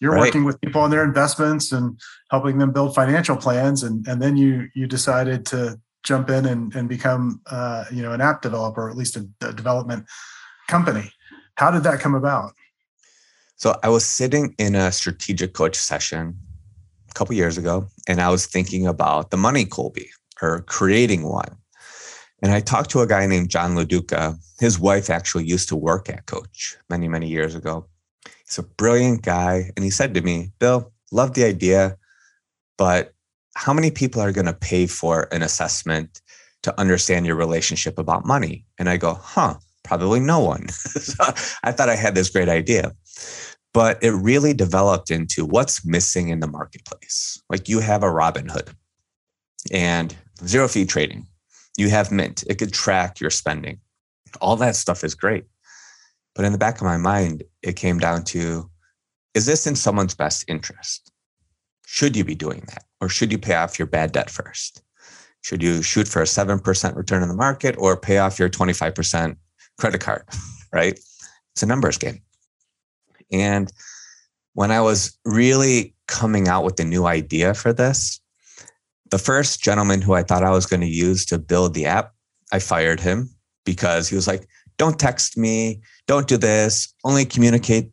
You're 0.00 0.12
right. 0.12 0.20
working 0.20 0.44
with 0.44 0.60
people 0.60 0.80
on 0.80 0.90
their 0.90 1.04
investments 1.04 1.72
and 1.72 1.98
helping 2.30 2.58
them 2.58 2.72
build 2.72 2.94
financial 2.94 3.36
plans, 3.36 3.82
and 3.82 4.06
and 4.06 4.22
then 4.22 4.36
you 4.36 4.68
you 4.74 4.86
decided 4.86 5.44
to 5.46 5.80
jump 6.04 6.30
in 6.30 6.46
and, 6.46 6.74
and 6.74 6.88
become 6.88 7.40
uh, 7.50 7.84
you 7.90 8.02
know 8.02 8.12
an 8.12 8.20
app 8.20 8.42
developer, 8.42 8.86
or 8.86 8.90
at 8.90 8.96
least 8.96 9.16
a, 9.16 9.28
a 9.42 9.52
development 9.52 10.06
company. 10.68 11.10
How 11.56 11.70
did 11.70 11.82
that 11.82 12.00
come 12.00 12.14
about? 12.14 12.52
So 13.56 13.76
I 13.82 13.88
was 13.88 14.04
sitting 14.04 14.54
in 14.58 14.76
a 14.76 14.92
strategic 14.92 15.52
coach 15.52 15.74
session 15.74 16.38
a 17.10 17.14
couple 17.14 17.34
years 17.34 17.58
ago, 17.58 17.88
and 18.06 18.20
I 18.20 18.28
was 18.30 18.46
thinking 18.46 18.86
about 18.86 19.32
the 19.32 19.36
money 19.36 19.64
Kolbe 19.64 20.06
or 20.40 20.62
creating 20.62 21.24
one. 21.24 21.56
And 22.40 22.52
I 22.52 22.60
talked 22.60 22.90
to 22.90 23.00
a 23.00 23.06
guy 23.06 23.26
named 23.26 23.50
John 23.50 23.74
LaDuca. 23.74 24.38
His 24.60 24.78
wife 24.78 25.10
actually 25.10 25.44
used 25.44 25.68
to 25.70 25.76
work 25.76 26.08
at 26.08 26.26
Coach 26.26 26.76
many, 26.88 27.08
many 27.08 27.26
years 27.26 27.56
ago. 27.56 27.88
He's 28.48 28.58
a 28.58 28.62
brilliant 28.62 29.22
guy. 29.22 29.70
And 29.76 29.84
he 29.84 29.90
said 29.90 30.14
to 30.14 30.22
me, 30.22 30.52
Bill, 30.58 30.90
love 31.12 31.34
the 31.34 31.44
idea, 31.44 31.98
but 32.78 33.12
how 33.54 33.74
many 33.74 33.90
people 33.90 34.22
are 34.22 34.32
going 34.32 34.46
to 34.46 34.54
pay 34.54 34.86
for 34.86 35.28
an 35.32 35.42
assessment 35.42 36.22
to 36.62 36.80
understand 36.80 37.26
your 37.26 37.36
relationship 37.36 37.98
about 37.98 38.24
money? 38.24 38.64
And 38.78 38.88
I 38.88 38.96
go, 38.96 39.14
huh, 39.14 39.56
probably 39.84 40.20
no 40.20 40.40
one. 40.40 40.68
so 40.68 41.24
I 41.62 41.72
thought 41.72 41.90
I 41.90 41.96
had 41.96 42.14
this 42.14 42.30
great 42.30 42.48
idea. 42.48 42.92
But 43.74 44.02
it 44.02 44.12
really 44.12 44.54
developed 44.54 45.10
into 45.10 45.44
what's 45.44 45.84
missing 45.84 46.30
in 46.30 46.40
the 46.40 46.46
marketplace. 46.46 47.42
Like 47.50 47.68
you 47.68 47.80
have 47.80 48.02
a 48.02 48.06
Robinhood 48.06 48.68
and 49.70 50.16
zero 50.46 50.68
fee 50.68 50.86
trading. 50.86 51.26
You 51.76 51.90
have 51.90 52.10
Mint, 52.10 52.44
it 52.48 52.56
could 52.56 52.72
track 52.72 53.20
your 53.20 53.30
spending. 53.30 53.78
All 54.40 54.56
that 54.56 54.74
stuff 54.74 55.04
is 55.04 55.14
great. 55.14 55.44
But 56.34 56.44
in 56.44 56.52
the 56.52 56.58
back 56.58 56.76
of 56.76 56.82
my 56.82 56.96
mind, 56.96 57.42
it 57.68 57.76
came 57.76 57.98
down 57.98 58.24
to 58.24 58.68
is 59.34 59.46
this 59.46 59.66
in 59.66 59.76
someone's 59.76 60.14
best 60.14 60.44
interest? 60.48 61.12
Should 61.86 62.16
you 62.16 62.24
be 62.24 62.34
doing 62.34 62.64
that? 62.68 62.84
Or 63.00 63.08
should 63.08 63.30
you 63.30 63.38
pay 63.38 63.54
off 63.54 63.78
your 63.78 63.86
bad 63.86 64.12
debt 64.12 64.30
first? 64.30 64.82
Should 65.42 65.62
you 65.62 65.82
shoot 65.82 66.08
for 66.08 66.20
a 66.20 66.24
7% 66.24 66.96
return 66.96 67.22
in 67.22 67.28
the 67.28 67.34
market 67.34 67.76
or 67.78 67.96
pay 67.96 68.18
off 68.18 68.38
your 68.38 68.48
25% 68.48 69.36
credit 69.78 70.00
card? 70.00 70.24
Right? 70.70 71.00
It's 71.54 71.62
a 71.62 71.66
numbers 71.66 71.96
game. 71.96 72.20
And 73.32 73.72
when 74.52 74.70
I 74.70 74.82
was 74.82 75.18
really 75.24 75.94
coming 76.08 76.46
out 76.46 76.62
with 76.62 76.76
the 76.76 76.84
new 76.84 77.06
idea 77.06 77.54
for 77.54 77.72
this, 77.72 78.20
the 79.10 79.16
first 79.16 79.62
gentleman 79.62 80.02
who 80.02 80.12
I 80.12 80.22
thought 80.22 80.44
I 80.44 80.50
was 80.50 80.66
going 80.66 80.82
to 80.82 80.86
use 80.86 81.24
to 81.24 81.38
build 81.38 81.72
the 81.72 81.86
app, 81.86 82.12
I 82.52 82.58
fired 82.58 83.00
him 83.00 83.30
because 83.64 84.10
he 84.10 84.14
was 84.14 84.26
like, 84.26 84.46
don't 84.78 84.98
text 84.98 85.36
me, 85.36 85.80
don't 86.06 86.28
do 86.28 86.36
this, 86.36 86.92
only 87.04 87.24
communicate 87.24 87.90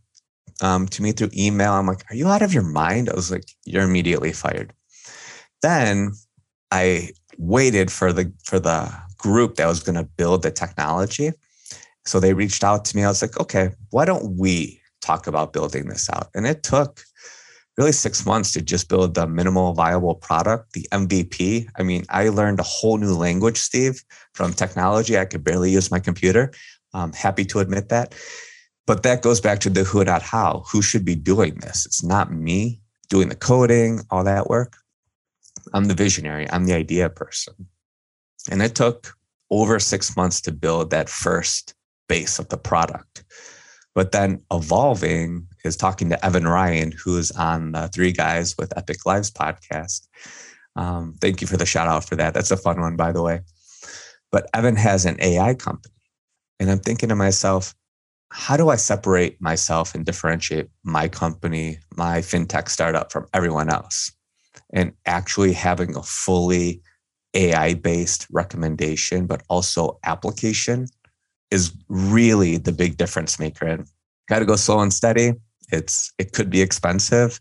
um, 0.62 0.88
to 0.88 1.02
me 1.02 1.12
through 1.12 1.32
email. 1.36 1.74
I'm 1.74 1.88
like, 1.88 2.04
are 2.10 2.16
you 2.16 2.28
out 2.28 2.42
of 2.42 2.54
your 2.54 2.64
mind? 2.64 3.10
I 3.10 3.16
was 3.16 3.32
like, 3.32 3.46
you're 3.66 3.84
immediately 3.84 4.32
fired. 4.32 4.74
Then 5.62 6.14
I 6.72 7.10
waited 7.38 7.92
for 7.92 8.14
the 8.14 8.32
for 8.44 8.60
the 8.60 8.92
group 9.18 9.56
that 9.56 9.68
was 9.68 9.82
going 9.82 9.96
to 9.96 10.04
build 10.04 10.44
the 10.44 10.52
technology. 10.52 11.32
So 12.06 12.20
they 12.20 12.34
reached 12.34 12.64
out 12.64 12.86
to 12.86 12.96
me. 12.96 13.04
I 13.04 13.08
was 13.08 13.22
like, 13.22 13.40
okay, 13.40 13.72
why 13.90 14.06
don't 14.06 14.38
we 14.38 14.80
talk 15.02 15.26
about 15.26 15.54
building 15.54 15.88
this 15.88 16.10
out? 16.10 16.30
And 16.36 16.46
it 16.46 16.62
took 16.62 17.04
really 17.78 17.92
six 17.92 18.26
months 18.26 18.54
to 18.54 18.62
just 18.62 18.88
build 18.88 19.16
the 19.16 19.28
minimal 19.28 19.74
viable 19.74 20.16
product, 20.16 20.74
the 20.74 20.88
MVP. 20.92 21.68
I 21.78 21.84
mean, 21.84 22.06
I 22.10 22.30
learned 22.30 22.60
a 22.60 22.64
whole 22.64 22.98
new 22.98 23.16
language, 23.16 23.58
Steve, 23.58 24.04
from 24.34 24.54
technology. 24.54 25.18
I 25.18 25.26
could 25.26 25.44
barely 25.44 25.72
use 25.72 25.92
my 25.92 26.00
computer. 26.00 26.52
I'm 26.96 27.14
happy 27.14 27.46
to 27.46 27.60
admit 27.60 27.90
that. 27.90 28.16
But 28.88 29.04
that 29.04 29.22
goes 29.22 29.42
back 29.42 29.60
to 29.60 29.70
the 29.70 29.84
who, 29.84 30.04
not 30.04 30.22
how. 30.22 30.64
Who 30.72 30.82
should 30.82 31.06
be 31.06 31.16
doing 31.16 31.56
this? 31.56 31.86
It's 31.86 32.04
not 32.04 32.32
me 32.32 32.82
doing 33.10 33.30
the 33.30 33.36
coding, 33.36 34.02
all 34.12 34.24
that 34.24 34.48
work. 34.48 34.78
I'm 35.74 35.86
the 35.86 35.94
visionary, 35.96 36.50
I'm 36.52 36.66
the 36.66 36.74
idea 36.74 37.10
person. 37.10 37.54
And 38.52 38.62
it 38.62 38.76
took 38.76 39.16
over 39.50 39.80
six 39.80 40.16
months 40.16 40.42
to 40.42 40.52
build 40.52 40.92
that 40.92 41.10
first 41.10 41.74
base 42.08 42.40
of 42.40 42.50
the 42.50 42.58
product. 42.58 43.24
But 43.96 44.12
then 44.12 44.44
evolving 44.52 45.48
is 45.64 45.78
talking 45.78 46.10
to 46.10 46.26
Evan 46.26 46.48
Ryan, 46.48 46.92
who's 46.92 47.32
on 47.32 47.72
the 47.72 47.88
Three 47.88 48.12
Guys 48.12 48.56
with 48.58 48.78
Epic 48.78 49.06
Lives 49.06 49.32
podcast. 49.32 50.08
Um, 50.76 51.16
thank 51.22 51.42
you 51.42 51.48
for 51.48 51.58
the 51.58 51.66
shout 51.66 51.88
out 51.88 52.04
for 52.04 52.16
that. 52.18 52.34
That's 52.34 52.52
a 52.52 52.58
fun 52.58 52.82
one, 52.82 52.98
by 52.98 53.12
the 53.12 53.22
way. 53.22 53.42
But 54.32 54.50
Evan 54.54 54.76
has 54.76 55.06
an 55.06 55.18
AI 55.22 55.54
company. 55.54 55.95
And 56.60 56.70
I'm 56.72 56.80
thinking 56.80 57.10
to 57.10 57.16
myself, 57.16 57.76
how 58.32 58.58
do 58.58 58.70
I 58.70 58.76
separate 58.76 59.42
myself 59.42 59.96
and 59.96 60.06
differentiate 60.06 60.68
my 60.84 61.08
company, 61.08 61.80
my 61.96 62.20
fintech 62.20 62.70
startup 62.70 63.12
from 63.12 63.28
everyone 63.34 63.70
else? 63.70 64.12
And 64.74 64.94
actually 65.06 65.54
having 65.54 65.96
a 65.96 66.04
fully 66.04 66.82
AI 67.34 67.76
based 67.76 68.28
recommendation, 68.32 69.28
but 69.28 69.44
also 69.50 70.00
application 70.04 70.88
is 71.52 71.72
really 71.88 72.58
the 72.58 72.72
big 72.72 72.98
difference 72.98 73.40
maker. 73.40 73.68
And 73.68 73.88
got 74.28 74.40
to 74.40 74.46
go 74.46 74.56
slow 74.56 74.80
and 74.80 74.94
steady. 74.94 75.34
It's 75.72 76.12
it 76.18 76.34
could 76.34 76.50
be 76.50 76.62
expensive, 76.62 77.40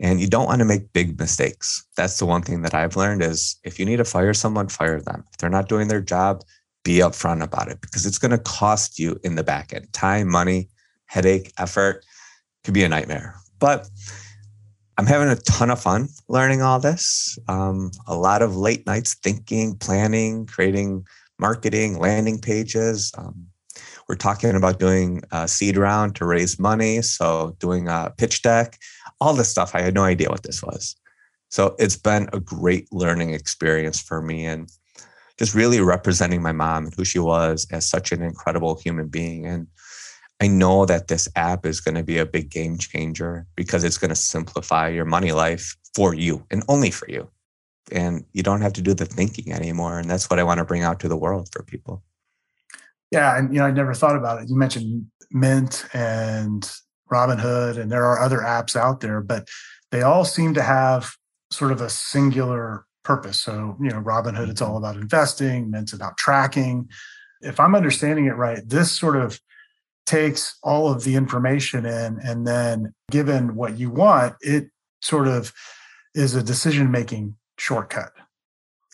and 0.00 0.20
you 0.20 0.28
don't 0.28 0.46
want 0.46 0.60
to 0.60 0.64
make 0.64 0.92
big 0.92 1.18
mistakes. 1.18 1.84
That's 1.96 2.18
the 2.18 2.26
one 2.26 2.42
thing 2.42 2.62
that 2.62 2.74
I've 2.74 2.96
learned 2.96 3.22
is 3.22 3.56
if 3.64 3.78
you 3.78 3.86
need 3.86 3.96
to 3.96 4.04
fire 4.04 4.34
someone, 4.34 4.68
fire 4.68 5.00
them. 5.00 5.24
If 5.32 5.38
they're 5.38 5.50
not 5.50 5.68
doing 5.68 5.88
their 5.88 6.00
job, 6.00 6.42
be 6.86 6.98
upfront 6.98 7.42
about 7.42 7.66
it 7.68 7.80
because 7.80 8.06
it's 8.06 8.16
going 8.16 8.30
to 8.30 8.38
cost 8.38 8.96
you 8.96 9.18
in 9.24 9.34
the 9.34 9.42
back 9.42 9.74
end 9.74 9.92
time, 9.92 10.28
money, 10.30 10.68
headache, 11.06 11.52
effort. 11.58 12.04
Could 12.62 12.74
be 12.74 12.84
a 12.84 12.88
nightmare. 12.88 13.34
But 13.58 13.88
I'm 14.96 15.06
having 15.06 15.28
a 15.28 15.34
ton 15.34 15.70
of 15.70 15.82
fun 15.82 16.08
learning 16.28 16.62
all 16.62 16.78
this. 16.78 17.40
Um, 17.48 17.90
a 18.06 18.14
lot 18.14 18.40
of 18.40 18.56
late 18.56 18.86
nights 18.86 19.14
thinking, 19.14 19.76
planning, 19.76 20.46
creating 20.46 21.04
marketing, 21.40 21.98
landing 21.98 22.40
pages. 22.40 23.12
Um, 23.18 23.48
we're 24.08 24.14
talking 24.14 24.54
about 24.54 24.78
doing 24.78 25.22
a 25.32 25.48
seed 25.48 25.76
round 25.76 26.14
to 26.16 26.24
raise 26.24 26.56
money. 26.56 27.02
So, 27.02 27.56
doing 27.58 27.88
a 27.88 28.14
pitch 28.16 28.42
deck, 28.42 28.78
all 29.20 29.34
this 29.34 29.48
stuff. 29.48 29.74
I 29.74 29.80
had 29.80 29.94
no 29.94 30.04
idea 30.04 30.30
what 30.30 30.44
this 30.44 30.62
was. 30.62 30.94
So, 31.48 31.74
it's 31.80 31.96
been 31.96 32.28
a 32.32 32.38
great 32.38 32.86
learning 32.92 33.34
experience 33.34 34.00
for 34.00 34.22
me 34.22 34.46
and 34.46 34.70
just 35.38 35.54
really 35.54 35.80
representing 35.80 36.42
my 36.42 36.52
mom 36.52 36.86
and 36.86 36.94
who 36.94 37.04
she 37.04 37.18
was 37.18 37.66
as 37.70 37.88
such 37.88 38.12
an 38.12 38.22
incredible 38.22 38.78
human 38.82 39.08
being. 39.08 39.46
And 39.46 39.66
I 40.40 40.48
know 40.48 40.86
that 40.86 41.08
this 41.08 41.28
app 41.36 41.64
is 41.64 41.80
going 41.80 41.94
to 41.94 42.02
be 42.02 42.18
a 42.18 42.26
big 42.26 42.50
game 42.50 42.78
changer 42.78 43.46
because 43.54 43.84
it's 43.84 43.98
going 43.98 44.10
to 44.10 44.16
simplify 44.16 44.88
your 44.88 45.04
money 45.04 45.32
life 45.32 45.76
for 45.94 46.14
you 46.14 46.44
and 46.50 46.62
only 46.68 46.90
for 46.90 47.10
you. 47.10 47.28
And 47.92 48.24
you 48.32 48.42
don't 48.42 48.62
have 48.62 48.72
to 48.74 48.82
do 48.82 48.94
the 48.94 49.06
thinking 49.06 49.52
anymore. 49.52 49.98
And 49.98 50.10
that's 50.10 50.28
what 50.28 50.38
i 50.38 50.42
want 50.42 50.58
to 50.58 50.64
bring 50.64 50.82
out 50.82 51.00
to 51.00 51.08
the 51.08 51.16
world 51.16 51.48
for 51.52 51.62
people. 51.62 52.02
Yeah 53.10 53.38
and 53.38 53.52
you 53.52 53.60
know 53.60 53.66
i 53.66 53.70
never 53.70 53.94
thought 53.94 54.16
about 54.16 54.42
it. 54.42 54.48
You 54.48 54.56
mentioned 54.56 55.06
mint 55.30 55.86
and 55.92 56.68
robinhood 57.10 57.78
and 57.78 57.90
there 57.90 58.04
are 58.04 58.20
other 58.20 58.38
apps 58.38 58.74
out 58.74 59.00
there 59.00 59.20
but 59.20 59.46
they 59.92 60.02
all 60.02 60.24
seem 60.24 60.54
to 60.54 60.62
have 60.62 61.12
sort 61.50 61.70
of 61.70 61.80
a 61.80 61.88
singular 61.88 62.85
purpose 63.06 63.40
so 63.40 63.76
you 63.80 63.88
know 63.88 64.00
robinhood 64.00 64.48
it's 64.48 64.60
all 64.60 64.74
mm-hmm. 64.74 64.84
about 64.84 64.96
investing 64.96 65.70
mint's 65.70 65.92
about 65.92 66.16
tracking 66.16 66.88
if 67.40 67.60
i'm 67.60 67.74
understanding 67.74 68.26
it 68.26 68.36
right 68.36 68.68
this 68.68 68.90
sort 68.90 69.16
of 69.16 69.40
takes 70.04 70.58
all 70.62 70.90
of 70.90 71.04
the 71.04 71.16
information 71.16 71.84
in 71.84 72.18
and 72.22 72.46
then 72.46 72.92
given 73.10 73.54
what 73.56 73.78
you 73.78 73.90
want 73.90 74.34
it 74.40 74.68
sort 75.02 75.28
of 75.28 75.52
is 76.14 76.34
a 76.34 76.42
decision 76.42 76.90
making 76.90 77.36
shortcut. 77.58 78.12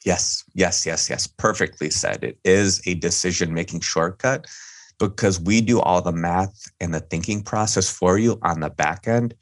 Yes, 0.05 0.45
yes, 0.55 0.85
yes, 0.85 1.09
yes. 1.09 1.27
Perfectly 1.27 1.89
said. 1.89 2.25
It 2.25 2.39
is 2.45 2.83
a 2.87 2.95
decision 2.95 3.55
making 3.55 3.81
shortcut 3.81 4.47
because 4.99 5.41
we 5.41 5.61
do 5.61 5.81
all 5.81 6.03
the 6.03 6.13
math 6.13 6.65
and 6.81 6.93
the 6.93 7.01
thinking 7.01 7.43
process 7.43 7.89
for 7.89 8.19
you 8.19 8.39
on 8.43 8.61
the 8.61 8.71
back 8.71 9.07
end 9.07 9.35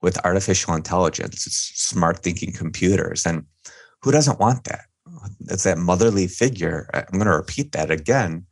with 0.00 0.24
artificial 0.24 0.74
intelligence. 0.74 1.46
It's 1.46 1.72
smart 1.74 2.22
thinking 2.22 2.52
computers. 2.52 3.26
And 3.26 3.44
who 4.06 4.12
doesn't 4.12 4.38
want 4.38 4.62
that? 4.64 4.84
It's 5.50 5.64
that 5.64 5.78
motherly 5.78 6.28
figure. 6.28 6.88
I'm 6.94 7.18
going 7.18 7.26
to 7.26 7.32
repeat 7.32 7.72
that 7.72 7.90
again 7.90 8.46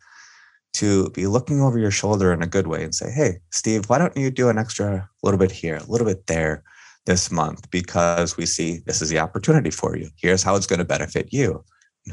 to 0.74 1.10
be 1.10 1.28
looking 1.28 1.60
over 1.60 1.78
your 1.78 1.92
shoulder 1.92 2.32
in 2.32 2.42
a 2.42 2.48
good 2.48 2.66
way 2.66 2.82
and 2.82 2.92
say, 2.92 3.10
Hey, 3.10 3.38
Steve, 3.52 3.88
why 3.88 3.98
don't 3.98 4.16
you 4.16 4.32
do 4.32 4.48
an 4.48 4.58
extra 4.58 5.08
little 5.22 5.38
bit 5.38 5.52
here, 5.52 5.76
a 5.76 5.84
little 5.84 6.06
bit 6.06 6.26
there? 6.26 6.64
this 7.06 7.30
month 7.30 7.70
because 7.70 8.36
we 8.36 8.46
see 8.46 8.80
this 8.86 9.02
is 9.02 9.10
the 9.10 9.18
opportunity 9.18 9.70
for 9.70 9.94
you. 9.94 10.08
Here's 10.16 10.42
how 10.42 10.56
it's 10.56 10.66
going 10.66 10.78
to 10.78 10.86
benefit 10.86 11.32
you. 11.32 11.62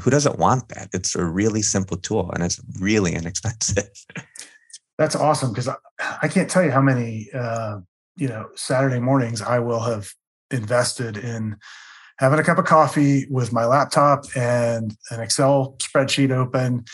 Who 0.02 0.10
doesn't 0.10 0.38
want 0.38 0.68
that? 0.68 0.90
It's 0.92 1.14
a 1.14 1.24
really 1.24 1.62
simple 1.62 1.96
tool 1.96 2.30
and 2.32 2.42
it's 2.42 2.60
really 2.78 3.14
inexpensive. 3.20 3.88
That's 4.98 5.16
awesome 5.16 5.50
because 5.50 5.68
I, 5.68 5.76
I, 6.22 6.28
can't 6.28 6.50
tell 6.50 6.62
you 6.62 6.70
how 6.70 6.82
many 6.82 7.30
uh, 7.32 7.78
you 8.16 8.28
know 8.28 8.50
Saturday 8.54 9.00
mornings 9.00 9.40
I 9.40 9.58
will 9.58 9.80
have 9.80 10.12
invested 10.50 11.16
in 11.16 11.56
having 12.18 12.38
a 12.38 12.44
cup 12.44 12.58
of 12.58 12.64
coffee 12.64 13.26
with 13.30 13.52
my 13.52 13.64
laptop 13.64 14.24
and 14.36 14.96
an 15.10 15.20
Excel 15.20 15.76
spreadsheet 15.78 16.30
open, 16.30 16.84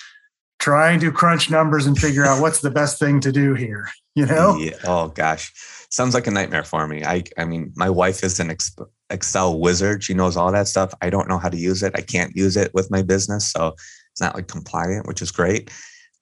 trying 0.59 1.01
to 1.01 1.13
crunch 1.13 1.51
numbers 1.51 1.87
and 1.87 1.99
figure 1.99 2.25
out 2.25 2.41
what's 2.41 2.61
the 2.61 2.71
best 2.71 2.99
thing 2.99 3.21
to 3.21 3.33
do 3.33 3.55
here. 3.55 3.89
You 4.15 4.27
know? 4.27 4.57
Yeah. 4.57 4.77
Oh 4.85 5.09
gosh, 5.09 5.53
sounds 5.91 6.13
like 6.13 6.27
a 6.27 6.31
nightmare 6.33 6.65
for 6.65 6.89
me. 6.89 7.05
I 7.05 7.23
I 7.37 7.45
mean, 7.45 7.73
my 7.77 7.89
wife 7.89 8.25
is 8.25 8.41
an 8.41 8.53
Excel 9.11 9.61
wizard. 9.61 10.03
She 10.03 10.15
knows 10.15 10.37
all 10.37 10.51
that 10.51 10.67
stuff. 10.67 10.93
I 11.01 11.09
don't 11.11 11.29
know 11.29 11.39
how 11.39 11.49
to 11.49 11.57
use 11.57 11.83
it. 11.83 11.93
I 11.95 12.01
can't 12.01 12.35
use 12.35 12.57
it 12.57 12.75
with 12.75 12.91
my 12.91 13.03
business, 13.03 13.51
so 13.51 13.77
it's 14.11 14.21
not 14.21 14.35
like 14.35 14.49
compliant, 14.49 15.07
which 15.07 15.23
is 15.23 15.31
great. 15.31 15.71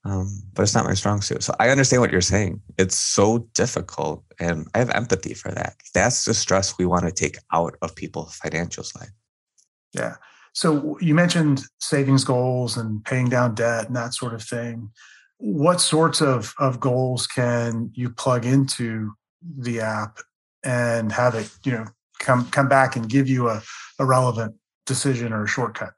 Um, 0.06 0.40
but 0.54 0.62
it's 0.62 0.74
not 0.74 0.84
my 0.84 0.94
strong 0.94 1.20
suit. 1.20 1.42
So 1.42 1.52
I 1.58 1.70
understand 1.70 2.00
what 2.00 2.12
you're 2.12 2.20
saying. 2.20 2.60
It's 2.78 2.96
so 2.96 3.38
difficult, 3.54 4.22
and 4.38 4.68
I 4.72 4.78
have 4.78 4.90
empathy 4.90 5.34
for 5.34 5.50
that. 5.50 5.74
That's 5.94 6.24
the 6.24 6.34
stress 6.34 6.78
we 6.78 6.86
want 6.86 7.06
to 7.06 7.12
take 7.12 7.38
out 7.52 7.74
of 7.82 7.96
people's 7.96 8.36
financial 8.36 8.84
side. 8.84 9.10
Yeah. 9.92 10.16
So 10.52 10.96
you 11.00 11.14
mentioned 11.14 11.62
savings 11.80 12.22
goals 12.22 12.76
and 12.76 13.04
paying 13.04 13.28
down 13.28 13.56
debt 13.56 13.88
and 13.88 13.96
that 13.96 14.14
sort 14.14 14.32
of 14.32 14.42
thing. 14.42 14.90
What 15.38 15.80
sorts 15.80 16.22
of, 16.22 16.54
of 16.58 16.78
goals 16.78 17.26
can 17.26 17.90
you 17.92 18.08
plug 18.08 18.46
into 18.46 19.12
the 19.58 19.80
app 19.80 20.20
and 20.62 21.10
have 21.10 21.34
it, 21.34 21.50
you 21.64 21.72
know, 21.72 21.86
come 22.20 22.48
come 22.50 22.68
back 22.68 22.96
and 22.96 23.08
give 23.08 23.28
you 23.28 23.48
a, 23.48 23.60
a 23.98 24.06
relevant 24.06 24.54
decision 24.86 25.32
or 25.32 25.44
a 25.44 25.48
shortcut? 25.48 25.94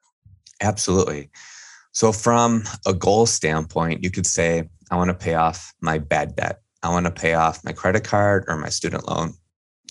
Absolutely. 0.60 1.30
So 1.98 2.12
from 2.12 2.62
a 2.86 2.94
goal 2.94 3.26
standpoint, 3.26 4.04
you 4.04 4.12
could 4.12 4.24
say, 4.24 4.68
I 4.88 4.94
want 4.94 5.08
to 5.08 5.14
pay 5.14 5.34
off 5.34 5.74
my 5.80 5.98
bad 5.98 6.36
debt. 6.36 6.60
I 6.84 6.90
want 6.90 7.06
to 7.06 7.10
pay 7.10 7.34
off 7.34 7.64
my 7.64 7.72
credit 7.72 8.04
card 8.04 8.44
or 8.46 8.56
my 8.56 8.68
student 8.68 9.08
loan. 9.08 9.34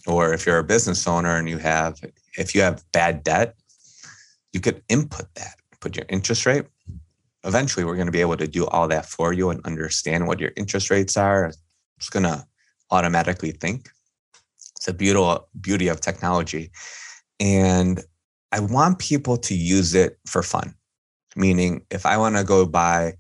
Or 0.07 0.33
if 0.33 0.45
you're 0.45 0.59
a 0.59 0.63
business 0.63 1.05
owner 1.05 1.35
and 1.35 1.49
you 1.49 1.57
have, 1.57 1.99
if 2.37 2.55
you 2.55 2.61
have 2.61 2.81
bad 2.93 3.25
debt, 3.25 3.55
you 4.53 4.61
could 4.61 4.81
input 4.87 5.25
that, 5.35 5.55
put 5.81 5.97
your 5.97 6.05
interest 6.07 6.45
rate. 6.45 6.63
Eventually, 7.43 7.83
we're 7.83 7.95
going 7.95 8.05
to 8.05 8.13
be 8.13 8.21
able 8.21 8.37
to 8.37 8.47
do 8.47 8.65
all 8.67 8.87
that 8.87 9.05
for 9.05 9.33
you 9.33 9.49
and 9.49 9.59
understand 9.65 10.27
what 10.27 10.39
your 10.39 10.51
interest 10.55 10.89
rates 10.89 11.17
are. 11.17 11.51
It's 11.97 12.09
going 12.09 12.23
to 12.23 12.47
automatically 12.89 13.51
think. 13.51 13.89
It's 14.77 14.87
a 14.87 14.93
beautiful 14.93 15.49
beauty 15.59 15.89
of 15.89 15.99
technology. 15.99 16.71
And 17.41 18.01
I 18.53 18.61
want 18.61 18.99
people 18.99 19.35
to 19.35 19.53
use 19.53 19.93
it 19.93 20.17
for 20.25 20.41
fun. 20.41 20.73
Meaning, 21.37 21.85
if 21.91 22.05
I 22.05 22.17
want 22.17 22.35
to 22.35 22.43
go 22.43 22.65
buy 22.65 23.13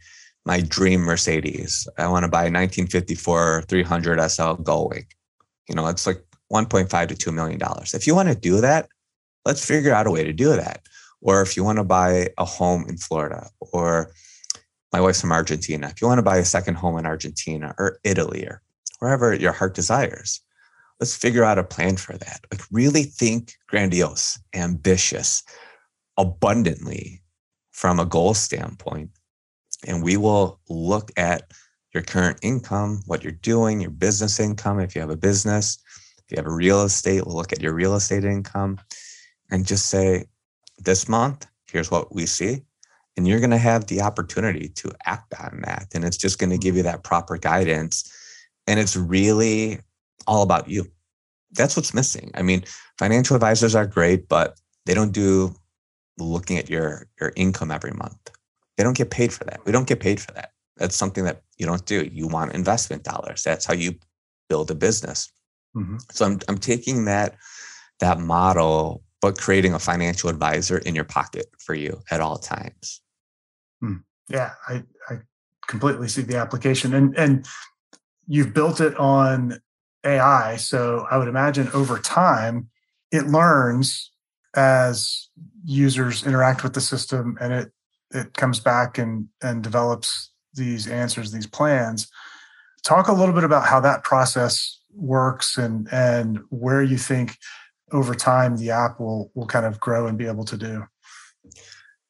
my 0.45 0.61
dream 0.61 1.01
Mercedes, 1.01 1.87
I 1.97 2.07
want 2.07 2.23
to 2.23 2.29
buy 2.29 2.41
a 2.41 2.51
1954 2.51 3.63
300 3.69 4.29
SL 4.29 4.41
Gullwing. 4.63 5.05
You 5.69 5.75
know, 5.75 5.87
it's 5.87 6.07
like 6.07 6.23
1.5 6.51 7.07
to 7.09 7.15
2 7.15 7.31
million 7.31 7.59
dollars. 7.59 7.93
If 7.93 8.07
you 8.07 8.15
want 8.15 8.29
to 8.29 8.35
do 8.35 8.61
that, 8.61 8.89
let's 9.45 9.65
figure 9.65 9.93
out 9.93 10.07
a 10.07 10.11
way 10.11 10.23
to 10.23 10.33
do 10.33 10.55
that 10.55 10.81
or 11.21 11.41
if 11.41 11.57
you 11.57 11.63
want 11.63 11.77
to 11.77 11.83
buy 11.83 12.29
a 12.37 12.45
home 12.45 12.85
in 12.87 12.97
Florida, 12.97 13.49
or 13.59 14.11
my 14.93 15.01
wife's 15.01 15.21
from 15.21 15.31
Argentina, 15.31 15.87
if 15.87 16.01
you 16.01 16.07
want 16.07 16.19
to 16.19 16.23
buy 16.23 16.37
a 16.37 16.45
second 16.45 16.75
home 16.75 16.97
in 16.97 17.05
Argentina 17.05 17.73
or 17.77 17.99
Italy 18.03 18.45
or 18.45 18.61
wherever 18.99 19.33
your 19.33 19.51
heart 19.51 19.73
desires, 19.73 20.41
let's 20.99 21.15
figure 21.15 21.43
out 21.43 21.59
a 21.59 21.63
plan 21.63 21.97
for 21.97 22.17
that. 22.17 22.41
Like 22.51 22.61
really 22.71 23.03
think 23.03 23.53
grandiose, 23.67 24.39
ambitious, 24.53 25.43
abundantly 26.17 27.21
from 27.77 27.99
a 27.99 28.05
goal 28.05 28.33
standpoint. 28.33 29.11
And 29.85 30.03
we 30.03 30.17
will 30.17 30.59
look 30.67 31.11
at 31.15 31.51
your 31.93 32.01
current 32.01 32.39
income, 32.41 33.03
what 33.05 33.23
you're 33.23 33.31
doing, 33.31 33.79
your 33.79 33.91
business 33.91 34.39
income. 34.39 34.79
If 34.79 34.95
you 34.95 35.01
have 35.01 35.11
a 35.11 35.15
business, 35.15 35.77
if 36.17 36.31
you 36.31 36.37
have 36.37 36.47
a 36.47 36.55
real 36.55 36.81
estate, 36.81 37.23
we'll 37.23 37.35
look 37.35 37.53
at 37.53 37.61
your 37.61 37.73
real 37.73 37.93
estate 37.93 38.25
income 38.25 38.79
and 39.51 39.67
just 39.67 39.85
say, 39.85 40.25
this 40.79 41.07
month, 41.07 41.45
here's 41.71 41.91
what 41.91 42.15
we 42.15 42.25
see. 42.25 42.63
And 43.15 43.27
you're 43.27 43.39
going 43.39 43.51
to 43.51 43.57
have 43.57 43.85
the 43.85 44.01
opportunity 44.01 44.69
to 44.69 44.91
act 45.05 45.35
on 45.39 45.61
that. 45.63 45.87
And 45.93 46.03
it's 46.03 46.17
just 46.17 46.39
going 46.39 46.49
to 46.49 46.57
give 46.57 46.75
you 46.75 46.83
that 46.83 47.03
proper 47.03 47.37
guidance. 47.37 48.11
And 48.65 48.79
it's 48.79 48.95
really 48.95 49.81
all 50.25 50.41
about 50.41 50.67
you. 50.67 50.87
That's 51.51 51.75
what's 51.75 51.93
missing. 51.93 52.31
I 52.33 52.41
mean, 52.41 52.63
financial 52.97 53.35
advisors 53.35 53.75
are 53.75 53.85
great, 53.85 54.27
but 54.27 54.59
they 54.87 54.95
don't 54.95 55.11
do 55.13 55.55
looking 56.17 56.57
at 56.57 56.69
your, 56.69 57.07
your 57.19 57.33
income 57.35 57.71
every 57.71 57.91
month. 57.91 58.31
They 58.77 58.83
don't 58.83 58.97
get 58.97 59.09
paid 59.09 59.33
for 59.33 59.43
that. 59.45 59.61
We 59.65 59.71
don't 59.71 59.87
get 59.87 59.99
paid 59.99 60.19
for 60.19 60.31
that. 60.33 60.51
That's 60.77 60.95
something 60.95 61.23
that 61.23 61.41
you 61.57 61.65
don't 61.65 61.85
do. 61.85 62.05
You 62.11 62.27
want 62.27 62.53
investment 62.53 63.03
dollars. 63.03 63.43
That's 63.43 63.65
how 63.65 63.73
you 63.73 63.95
build 64.49 64.69
a 64.69 64.75
business. 64.75 65.31
Mm-hmm. 65.75 65.97
So 66.11 66.25
I'm, 66.25 66.39
I'm 66.47 66.57
taking 66.57 67.05
that, 67.05 67.35
that 67.99 68.19
model 68.19 69.03
but 69.21 69.37
creating 69.37 69.73
a 69.73 69.79
financial 69.79 70.29
advisor 70.29 70.77
in 70.79 70.95
your 70.95 71.03
pocket 71.03 71.47
for 71.59 71.73
you 71.73 72.01
at 72.11 72.21
all 72.21 72.37
times. 72.37 73.01
Hmm. 73.81 73.97
Yeah, 74.29 74.51
I, 74.67 74.83
I 75.09 75.19
completely 75.67 76.07
see 76.07 76.21
the 76.21 76.37
application. 76.37 76.93
And 76.93 77.17
and 77.17 77.47
you've 78.27 78.53
built 78.53 78.81
it 78.81 78.95
on 78.97 79.59
AI. 80.03 80.57
So 80.57 81.07
I 81.09 81.17
would 81.17 81.27
imagine 81.27 81.69
over 81.69 81.97
time 81.99 82.69
it 83.11 83.27
learns 83.27 84.11
as 84.55 85.29
users 85.63 86.25
interact 86.25 86.63
with 86.63 86.73
the 86.73 86.81
system 86.81 87.37
and 87.39 87.53
it 87.53 87.71
it 88.11 88.33
comes 88.33 88.59
back 88.59 88.97
and 88.97 89.27
and 89.41 89.63
develops 89.63 90.31
these 90.53 90.87
answers, 90.87 91.31
these 91.31 91.47
plans. 91.47 92.07
Talk 92.83 93.07
a 93.07 93.13
little 93.13 93.35
bit 93.35 93.43
about 93.43 93.67
how 93.67 93.79
that 93.81 94.03
process 94.03 94.79
works 94.93 95.57
and 95.57 95.87
and 95.91 96.39
where 96.49 96.81
you 96.81 96.97
think 96.97 97.37
over 97.91 98.15
time 98.15 98.57
the 98.57 98.71
app 98.71 98.99
will 98.99 99.31
will 99.35 99.45
kind 99.45 99.65
of 99.65 99.79
grow 99.79 100.07
and 100.07 100.17
be 100.17 100.27
able 100.27 100.45
to 100.45 100.57
do? 100.57 100.83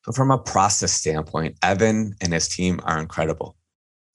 So 0.07 0.13
from 0.13 0.31
a 0.31 0.37
process 0.37 0.93
standpoint, 0.93 1.57
Evan 1.61 2.15
and 2.21 2.31
his 2.31 2.47
team 2.47 2.79
are 2.85 2.97
incredible. 2.97 3.57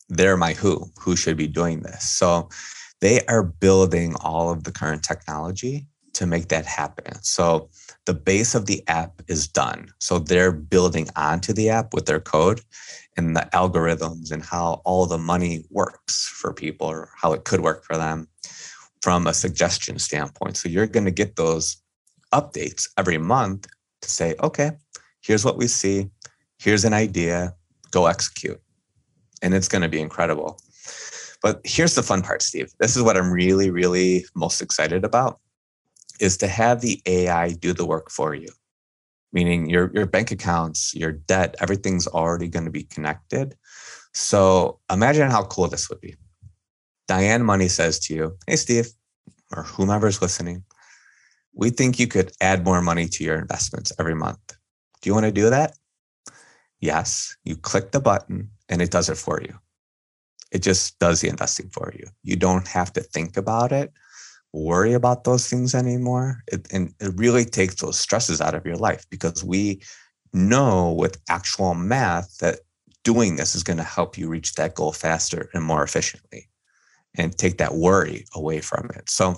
They're 0.09 0.39
my 0.39 0.55
who, 0.55 0.91
who 0.99 1.17
should 1.17 1.37
be 1.37 1.47
doing 1.47 1.83
this. 1.83 2.09
So 2.09 2.49
they 3.03 3.21
are 3.27 3.43
building 3.43 4.15
all 4.21 4.51
of 4.51 4.65
the 4.65 4.73
current 4.73 5.03
technology 5.03 5.87
to 6.15 6.27
make 6.27 6.49
that 6.49 6.65
happen. 6.65 7.23
So 7.23 7.69
the 8.07 8.15
base 8.15 8.55
of 8.55 8.67
the 8.67 8.83
app 8.89 9.23
is 9.29 9.47
done. 9.47 9.89
So 10.01 10.19
they're 10.19 10.53
building 10.53 11.09
onto 11.17 11.53
the 11.53 11.69
app 11.71 11.95
with 11.95 12.07
their 12.07 12.21
code 12.21 12.61
and 13.17 13.37
the 13.37 13.49
algorithms 13.53 14.33
and 14.33 14.43
how 14.43 14.83
all 14.85 15.07
the 15.07 15.19
money 15.19 15.65
works 15.71 16.27
for 16.27 16.53
people 16.53 16.87
or 16.87 17.11
how 17.17 17.33
it 17.33 17.45
could 17.45 17.61
work 17.61 17.85
for 17.85 17.97
them 17.97 18.29
from 19.03 19.27
a 19.27 19.35
suggestion 19.35 19.99
standpoint. 19.99 20.57
So 20.57 20.69
you're 20.69 20.87
going 20.87 21.05
to 21.05 21.11
get 21.11 21.37
those 21.37 21.77
updates 22.33 22.89
every 22.97 23.19
month 23.19 23.69
to 24.01 24.11
say, 24.11 24.35
okay, 24.43 24.73
here's 25.21 25.45
what 25.45 25.57
we 25.57 25.69
see. 25.69 26.11
Here's 26.59 26.85
an 26.85 26.95
idea. 26.95 27.55
Go 27.91 28.07
execute. 28.07 28.61
And 29.43 29.55
it's 29.55 29.69
going 29.69 29.83
to 29.83 29.89
be 29.89 30.01
incredible. 30.01 30.61
But 31.43 31.61
here's 31.65 31.97
the 31.97 32.03
fun 32.03 32.23
part, 32.23 32.43
Steve. 32.43 32.73
This 32.79 32.97
is 32.97 33.03
what 33.03 33.17
I'm 33.17 33.31
really, 33.31 33.71
really 33.71 34.25
most 34.35 34.63
excited 34.63 35.05
about 35.05 35.41
is 36.23 36.37
to 36.39 36.47
have 36.47 36.81
the 36.81 37.03
AI 37.05 37.51
do 37.51 37.73
the 37.73 37.85
work 37.85 38.09
for 38.11 38.35
you. 38.35 38.49
Meaning 39.33 39.69
your, 39.69 39.91
your 39.93 40.07
bank 40.07 40.31
accounts, 40.31 40.95
your 40.95 41.11
debt, 41.13 41.57
everything's 41.59 42.07
already 42.07 42.49
going 42.49 42.65
to 42.65 42.71
be 42.71 42.85
connected. 42.85 43.57
So 44.15 44.79
imagine 44.91 45.31
how 45.31 45.45
cool 45.45 45.69
this 45.69 45.91
would 45.91 46.01
be. 46.01 46.15
Diane 47.09 47.43
Money 47.43 47.69
says 47.69 47.99
to 48.01 48.15
you, 48.15 48.39
Hey, 48.47 48.57
Steve, 48.57 48.89
or 49.55 49.65
whomever's 49.65 50.23
listening, 50.23 50.63
we 51.55 51.71
think 51.71 51.99
you 51.99 52.07
could 52.07 52.33
add 52.41 52.65
more 52.65 52.81
money 52.81 53.09
to 53.09 53.25
your 53.25 53.39
investments 53.39 53.93
every 53.99 54.15
month. 54.15 54.57
Do 55.01 55.11
you 55.11 55.15
want 55.15 55.27
to 55.27 55.33
do 55.33 55.51
that? 55.51 55.77
Yes. 56.81 57.37
You 57.45 57.57
click 57.57 57.91
the 57.91 58.01
button 58.01 58.51
and 58.69 58.81
it 58.81 58.91
does 58.91 59.09
it 59.09 59.19
for 59.19 59.41
you. 59.43 59.59
It 60.53 60.63
just 60.63 60.99
does 60.99 61.21
the 61.21 61.29
investing 61.29 61.71
for 61.71 61.93
you. 61.99 62.07
You 62.23 62.37
don't 62.37 62.69
have 62.69 62.93
to 62.93 63.01
think 63.01 63.37
about 63.37 63.73
it, 63.73 63.93
worry 64.53 64.93
about 64.93 65.25
those 65.25 65.49
things 65.49 65.75
anymore. 65.75 66.43
It, 66.49 66.67
and 66.73 66.95
it 67.01 67.13
really 67.17 67.45
takes 67.45 67.77
those 67.77 67.99
stresses 67.99 68.41
out 68.41 68.55
of 68.55 68.67
your 68.67 68.77
life 68.77 69.05
because 69.11 69.43
we 69.43 69.83
know 70.33 70.93
with 70.93 71.21
actual 71.29 71.75
math 71.75 72.39
that 72.39 72.61
doing 73.05 73.37
this 73.37 73.55
is 73.55 73.63
going 73.63 73.79
to 73.79 73.83
help 73.83 74.17
you 74.17 74.29
reach 74.29 74.55
that 74.55 74.75
goal 74.75 74.93
faster 74.93 75.49
and 75.55 75.65
more 75.65 75.83
efficiently 75.83 76.49
and 77.17 77.37
take 77.37 77.59
that 77.59 77.75
worry 77.75 78.25
away 78.35 78.61
from 78.61 78.89
it. 78.95 79.09
So 79.11 79.37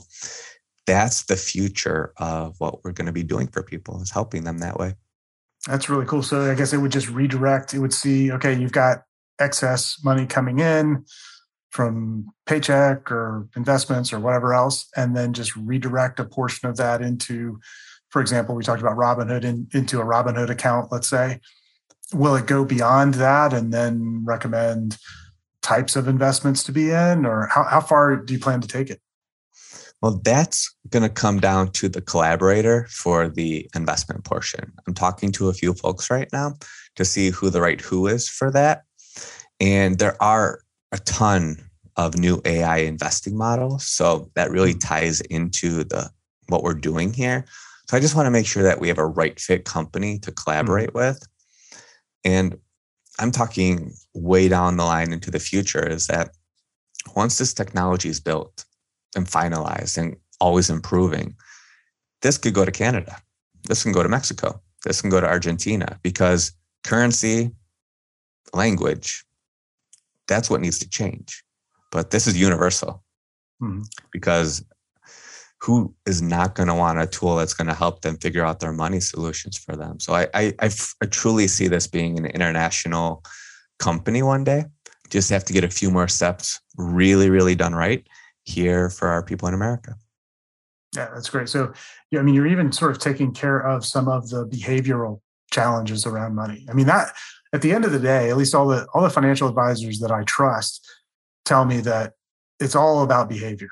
that's 0.86 1.24
the 1.24 1.36
future 1.36 2.12
of 2.18 2.56
what 2.58 2.84
we're 2.84 2.92
going 2.92 3.06
to 3.06 3.12
be 3.12 3.22
doing 3.22 3.48
for 3.48 3.62
people 3.62 4.00
is 4.02 4.10
helping 4.10 4.44
them 4.44 4.58
that 4.58 4.78
way. 4.78 4.94
That's 5.66 5.88
really 5.88 6.04
cool. 6.04 6.22
So 6.22 6.50
I 6.50 6.54
guess 6.54 6.72
it 6.72 6.78
would 6.78 6.92
just 6.92 7.08
redirect. 7.08 7.72
It 7.72 7.78
would 7.78 7.94
see, 7.94 8.30
okay, 8.32 8.52
you've 8.52 8.72
got 8.72 9.04
excess 9.38 9.98
money 10.04 10.26
coming 10.26 10.58
in 10.58 11.04
from 11.74 12.28
paycheck 12.46 13.10
or 13.10 13.48
investments 13.56 14.12
or 14.12 14.20
whatever 14.20 14.54
else, 14.54 14.88
and 14.96 15.16
then 15.16 15.32
just 15.32 15.56
redirect 15.56 16.20
a 16.20 16.24
portion 16.24 16.68
of 16.68 16.76
that 16.76 17.02
into, 17.02 17.58
for 18.10 18.20
example, 18.22 18.54
we 18.54 18.62
talked 18.62 18.80
about 18.80 18.96
Robinhood 18.96 19.42
in, 19.42 19.66
into 19.74 20.00
a 20.00 20.04
Robinhood 20.04 20.50
account, 20.50 20.92
let's 20.92 21.08
say. 21.08 21.40
Will 22.12 22.36
it 22.36 22.46
go 22.46 22.64
beyond 22.64 23.14
that 23.14 23.52
and 23.52 23.72
then 23.72 24.24
recommend 24.24 24.98
types 25.62 25.96
of 25.96 26.06
investments 26.06 26.62
to 26.62 26.70
be 26.70 26.90
in, 26.90 27.26
or 27.26 27.48
how, 27.48 27.64
how 27.64 27.80
far 27.80 28.14
do 28.14 28.32
you 28.32 28.38
plan 28.38 28.60
to 28.60 28.68
take 28.68 28.88
it? 28.88 29.00
Well, 30.00 30.20
that's 30.22 30.72
going 30.90 31.02
to 31.02 31.08
come 31.08 31.40
down 31.40 31.72
to 31.72 31.88
the 31.88 32.02
collaborator 32.02 32.86
for 32.88 33.28
the 33.28 33.68
investment 33.74 34.22
portion. 34.22 34.72
I'm 34.86 34.94
talking 34.94 35.32
to 35.32 35.48
a 35.48 35.54
few 35.54 35.74
folks 35.74 36.08
right 36.08 36.28
now 36.32 36.54
to 36.94 37.04
see 37.04 37.30
who 37.30 37.50
the 37.50 37.60
right 37.60 37.80
who 37.80 38.06
is 38.06 38.28
for 38.28 38.52
that. 38.52 38.82
And 39.58 39.98
there 39.98 40.22
are 40.22 40.60
a 40.94 40.98
ton 40.98 41.58
of 41.96 42.16
new 42.16 42.40
AI 42.44 42.78
investing 42.78 43.36
models. 43.36 43.84
So 43.84 44.30
that 44.34 44.50
really 44.50 44.72
Hmm. 44.72 44.78
ties 44.78 45.20
into 45.22 45.84
the 45.84 46.10
what 46.48 46.62
we're 46.62 46.74
doing 46.74 47.12
here. 47.12 47.44
So 47.88 47.96
I 47.96 48.00
just 48.00 48.14
want 48.14 48.26
to 48.26 48.30
make 48.30 48.46
sure 48.46 48.62
that 48.62 48.80
we 48.80 48.88
have 48.88 48.98
a 48.98 49.06
right 49.06 49.38
fit 49.38 49.64
company 49.64 50.18
to 50.20 50.32
collaborate 50.32 50.94
with. 50.94 51.26
And 52.24 52.58
I'm 53.18 53.30
talking 53.30 53.94
way 54.14 54.48
down 54.48 54.76
the 54.76 54.84
line 54.84 55.12
into 55.12 55.30
the 55.30 55.38
future 55.38 55.86
is 55.86 56.06
that 56.06 56.30
once 57.16 57.38
this 57.38 57.54
technology 57.54 58.08
is 58.08 58.20
built 58.20 58.64
and 59.16 59.26
finalized 59.26 59.98
and 59.98 60.16
always 60.40 60.70
improving, 60.70 61.34
this 62.22 62.38
could 62.38 62.54
go 62.54 62.64
to 62.64 62.72
Canada. 62.72 63.16
This 63.64 63.82
can 63.82 63.92
go 63.92 64.02
to 64.02 64.08
Mexico. 64.08 64.60
This 64.84 65.00
can 65.00 65.10
go 65.10 65.20
to 65.20 65.26
Argentina 65.26 65.98
because 66.02 66.52
currency, 66.84 67.50
language, 68.52 69.24
that's 70.28 70.50
what 70.50 70.60
needs 70.60 70.78
to 70.80 70.88
change. 70.88 71.42
But 71.90 72.10
this 72.10 72.26
is 72.26 72.36
universal 72.38 73.02
Mhm. 73.62 73.84
because 74.12 74.64
who 75.60 75.94
is 76.06 76.20
not 76.20 76.54
going 76.54 76.66
to 76.68 76.74
want 76.74 76.98
a 76.98 77.06
tool 77.06 77.36
that's 77.36 77.54
going 77.54 77.68
to 77.68 77.74
help 77.74 78.02
them 78.02 78.18
figure 78.18 78.44
out 78.44 78.60
their 78.60 78.72
money 78.72 79.00
solutions 79.00 79.56
for 79.56 79.76
them? 79.76 79.98
So 79.98 80.12
I, 80.14 80.28
I, 80.34 80.52
I 80.58 80.66
f- 80.66 80.94
I 81.02 81.06
truly 81.06 81.48
see 81.48 81.68
this 81.68 81.86
being 81.86 82.18
an 82.18 82.26
international 82.26 83.24
company 83.78 84.22
one 84.22 84.44
day. 84.44 84.64
Just 85.08 85.30
have 85.30 85.44
to 85.44 85.52
get 85.52 85.64
a 85.64 85.70
few 85.70 85.90
more 85.90 86.08
steps 86.08 86.60
really, 86.76 87.30
really 87.30 87.54
done 87.54 87.74
right 87.74 88.06
here 88.42 88.90
for 88.90 89.08
our 89.08 89.22
people 89.22 89.48
in 89.48 89.54
America. 89.54 89.94
Yeah, 90.94 91.08
that's 91.14 91.30
great. 91.30 91.48
So, 91.48 91.72
yeah, 92.10 92.20
I 92.20 92.22
mean, 92.22 92.34
you're 92.34 92.46
even 92.46 92.70
sort 92.70 92.90
of 92.90 92.98
taking 92.98 93.32
care 93.32 93.58
of 93.58 93.84
some 93.84 94.06
of 94.08 94.28
the 94.28 94.46
behavioral 94.46 95.20
challenges 95.50 96.06
around 96.06 96.34
money. 96.34 96.66
I 96.68 96.72
mean, 96.72 96.86
that 96.86 97.14
at 97.54 97.62
the 97.62 97.72
end 97.72 97.84
of 97.84 97.92
the 97.92 98.00
day, 98.00 98.28
at 98.30 98.36
least 98.36 98.54
all 98.54 98.66
the 98.66 98.86
all 98.92 99.02
the 99.02 99.08
financial 99.08 99.48
advisors 99.48 100.00
that 100.00 100.10
I 100.10 100.24
trust 100.24 100.86
tell 101.44 101.64
me 101.64 101.80
that 101.82 102.14
it's 102.58 102.74
all 102.74 103.04
about 103.04 103.28
behavior. 103.28 103.70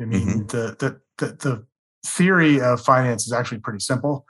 I 0.00 0.04
mean, 0.04 0.26
mm-hmm. 0.26 0.46
the, 0.48 0.76
the 0.78 1.00
the 1.18 1.32
the 1.34 1.66
theory 2.04 2.60
of 2.60 2.80
finance 2.80 3.24
is 3.26 3.32
actually 3.32 3.60
pretty 3.60 3.78
simple. 3.78 4.26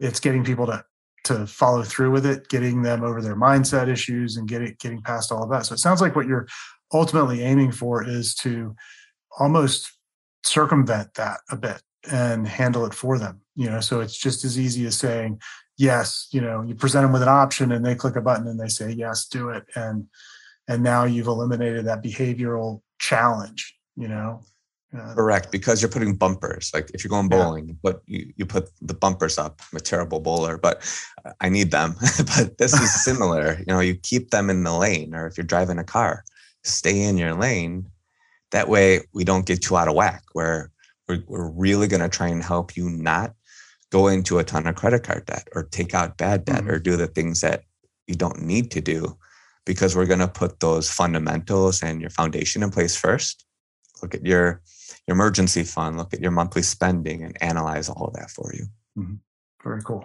It's 0.00 0.18
getting 0.18 0.44
people 0.44 0.66
to 0.66 0.82
to 1.24 1.46
follow 1.46 1.82
through 1.82 2.10
with 2.10 2.24
it, 2.24 2.48
getting 2.48 2.82
them 2.82 3.04
over 3.04 3.20
their 3.20 3.36
mindset 3.36 3.88
issues, 3.88 4.38
and 4.38 4.48
getting 4.48 4.76
getting 4.80 5.02
past 5.02 5.30
all 5.30 5.42
of 5.42 5.50
that. 5.50 5.66
So 5.66 5.74
it 5.74 5.78
sounds 5.78 6.00
like 6.00 6.16
what 6.16 6.26
you're 6.26 6.48
ultimately 6.90 7.42
aiming 7.42 7.72
for 7.72 8.02
is 8.02 8.34
to 8.36 8.74
almost 9.38 9.92
circumvent 10.42 11.14
that 11.14 11.40
a 11.50 11.56
bit 11.56 11.82
and 12.10 12.48
handle 12.48 12.84
it 12.84 12.92
for 12.92 13.16
them 13.16 13.40
you 13.54 13.68
know 13.70 13.80
so 13.80 14.00
it's 14.00 14.16
just 14.16 14.44
as 14.44 14.58
easy 14.58 14.84
as 14.86 14.96
saying 14.96 15.40
yes 15.82 16.28
you 16.30 16.40
know 16.40 16.62
you 16.62 16.74
present 16.76 17.02
them 17.02 17.12
with 17.12 17.22
an 17.22 17.28
option 17.28 17.72
and 17.72 17.84
they 17.84 17.94
click 17.94 18.14
a 18.14 18.20
button 18.20 18.46
and 18.46 18.58
they 18.58 18.68
say 18.68 18.90
yes 18.90 19.26
do 19.26 19.48
it 19.50 19.64
and 19.74 20.06
and 20.68 20.80
now 20.82 21.02
you've 21.04 21.26
eliminated 21.26 21.84
that 21.84 22.04
behavioral 22.04 22.80
challenge 23.00 23.76
you 23.96 24.06
know 24.06 24.40
uh, 24.94 25.14
Correct, 25.14 25.50
because 25.50 25.80
you're 25.80 25.90
putting 25.90 26.14
bumpers. 26.16 26.70
Like 26.74 26.90
if 26.92 27.02
you're 27.02 27.08
going 27.08 27.30
Yeah. 27.30 27.38
bowling, 27.38 27.78
but 27.82 28.02
you, 28.04 28.30
you 28.36 28.44
put 28.44 28.68
the 28.82 28.92
bumpers 28.92 29.38
up. 29.38 29.62
I'm 29.72 29.78
a 29.78 29.80
terrible 29.80 30.20
bowler, 30.20 30.58
but 30.58 30.82
I 31.40 31.48
need 31.48 31.70
them. 31.70 31.94
but 32.36 32.58
this 32.58 32.74
is 32.74 33.02
similar. 33.04 33.56
You 33.60 33.64
know, 33.68 33.80
you 33.80 33.94
keep 33.94 34.32
them 34.32 34.50
in 34.50 34.64
the 34.64 34.74
lane, 34.76 35.14
or 35.14 35.26
if 35.26 35.38
you're 35.38 35.46
driving 35.46 35.78
a 35.78 35.84
car, 35.84 36.24
stay 36.62 37.00
in 37.00 37.16
your 37.16 37.32
lane. 37.32 37.88
That 38.50 38.68
way 38.68 39.00
we 39.14 39.24
don't 39.24 39.46
get 39.46 39.62
too 39.62 39.78
out 39.78 39.88
of 39.88 39.94
whack 39.94 40.24
where 40.34 40.70
we're, 41.08 41.22
we're 41.26 41.48
really 41.48 41.88
going 41.88 42.02
to 42.02 42.10
try 42.10 42.28
and 42.28 42.42
help 42.42 42.76
you 42.76 42.90
not 42.90 43.32
go 43.92 44.08
into 44.08 44.38
a 44.38 44.44
ton 44.44 44.66
of 44.66 44.74
credit 44.74 45.04
card 45.04 45.26
debt 45.26 45.46
or 45.54 45.64
take 45.64 45.94
out 45.94 46.16
bad 46.16 46.44
debt 46.46 46.62
Mhm. 46.64 46.70
or 46.70 46.78
do 46.78 46.96
the 46.96 47.06
things 47.06 47.40
that 47.42 47.62
you 48.08 48.14
don't 48.16 48.40
need 48.42 48.70
to 48.72 48.80
do 48.80 49.16
because 49.66 49.94
we're 49.94 50.06
going 50.06 50.18
to 50.26 50.26
put 50.42 50.58
those 50.60 50.90
fundamentals 50.90 51.82
and 51.82 52.00
your 52.00 52.10
foundation 52.10 52.62
in 52.64 52.70
place 52.70 52.96
first. 52.96 53.44
Look 54.02 54.14
at 54.14 54.24
your 54.26 54.62
your 55.06 55.14
emergency 55.16 55.64
fund, 55.64 55.96
look 55.98 56.14
at 56.14 56.20
your 56.20 56.30
monthly 56.30 56.62
spending 56.62 57.22
and 57.24 57.36
analyze 57.42 57.88
all 57.88 58.06
of 58.06 58.14
that 58.14 58.30
for 58.30 58.52
you. 58.54 58.64
very 59.64 59.82
cool 59.82 60.04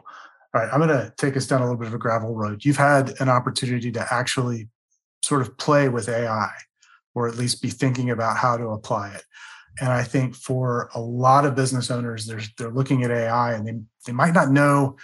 all 0.54 0.62
right 0.62 0.70
i'm 0.72 0.80
going 0.80 0.90
to 0.90 1.12
take 1.18 1.36
us 1.36 1.48
down 1.48 1.62
a 1.62 1.64
little 1.66 1.78
bit 1.80 1.88
of 1.88 1.94
a 1.94 1.98
gravel 1.98 2.36
road 2.36 2.64
you've 2.64 2.78
had 2.78 3.20
an 3.20 3.28
opportunity 3.28 3.92
to 3.92 4.14
actually 4.14 4.70
sort 5.24 5.42
of 5.42 5.58
play 5.58 5.90
with 5.90 6.08
ai 6.08 6.52
or 7.16 7.28
at 7.28 7.36
least 7.36 7.62
be 7.62 7.70
thinking 7.70 8.10
about 8.12 8.38
how 8.38 8.56
to 8.56 8.68
apply 8.70 9.10
it 9.10 9.24
and 9.80 9.92
i 9.92 10.04
think 10.04 10.36
for 10.36 10.90
a 10.96 11.00
lot 11.00 11.46
of 11.46 11.56
business 11.56 11.90
owners 11.92 12.26
they're, 12.26 12.42
they're 12.58 12.72
looking 12.72 13.04
at 13.04 13.12
ai 13.12 13.54
and 13.54 13.68
they, 13.68 13.74
they 14.06 14.12
might 14.14 14.34
not 14.34 14.50
know 14.52 14.96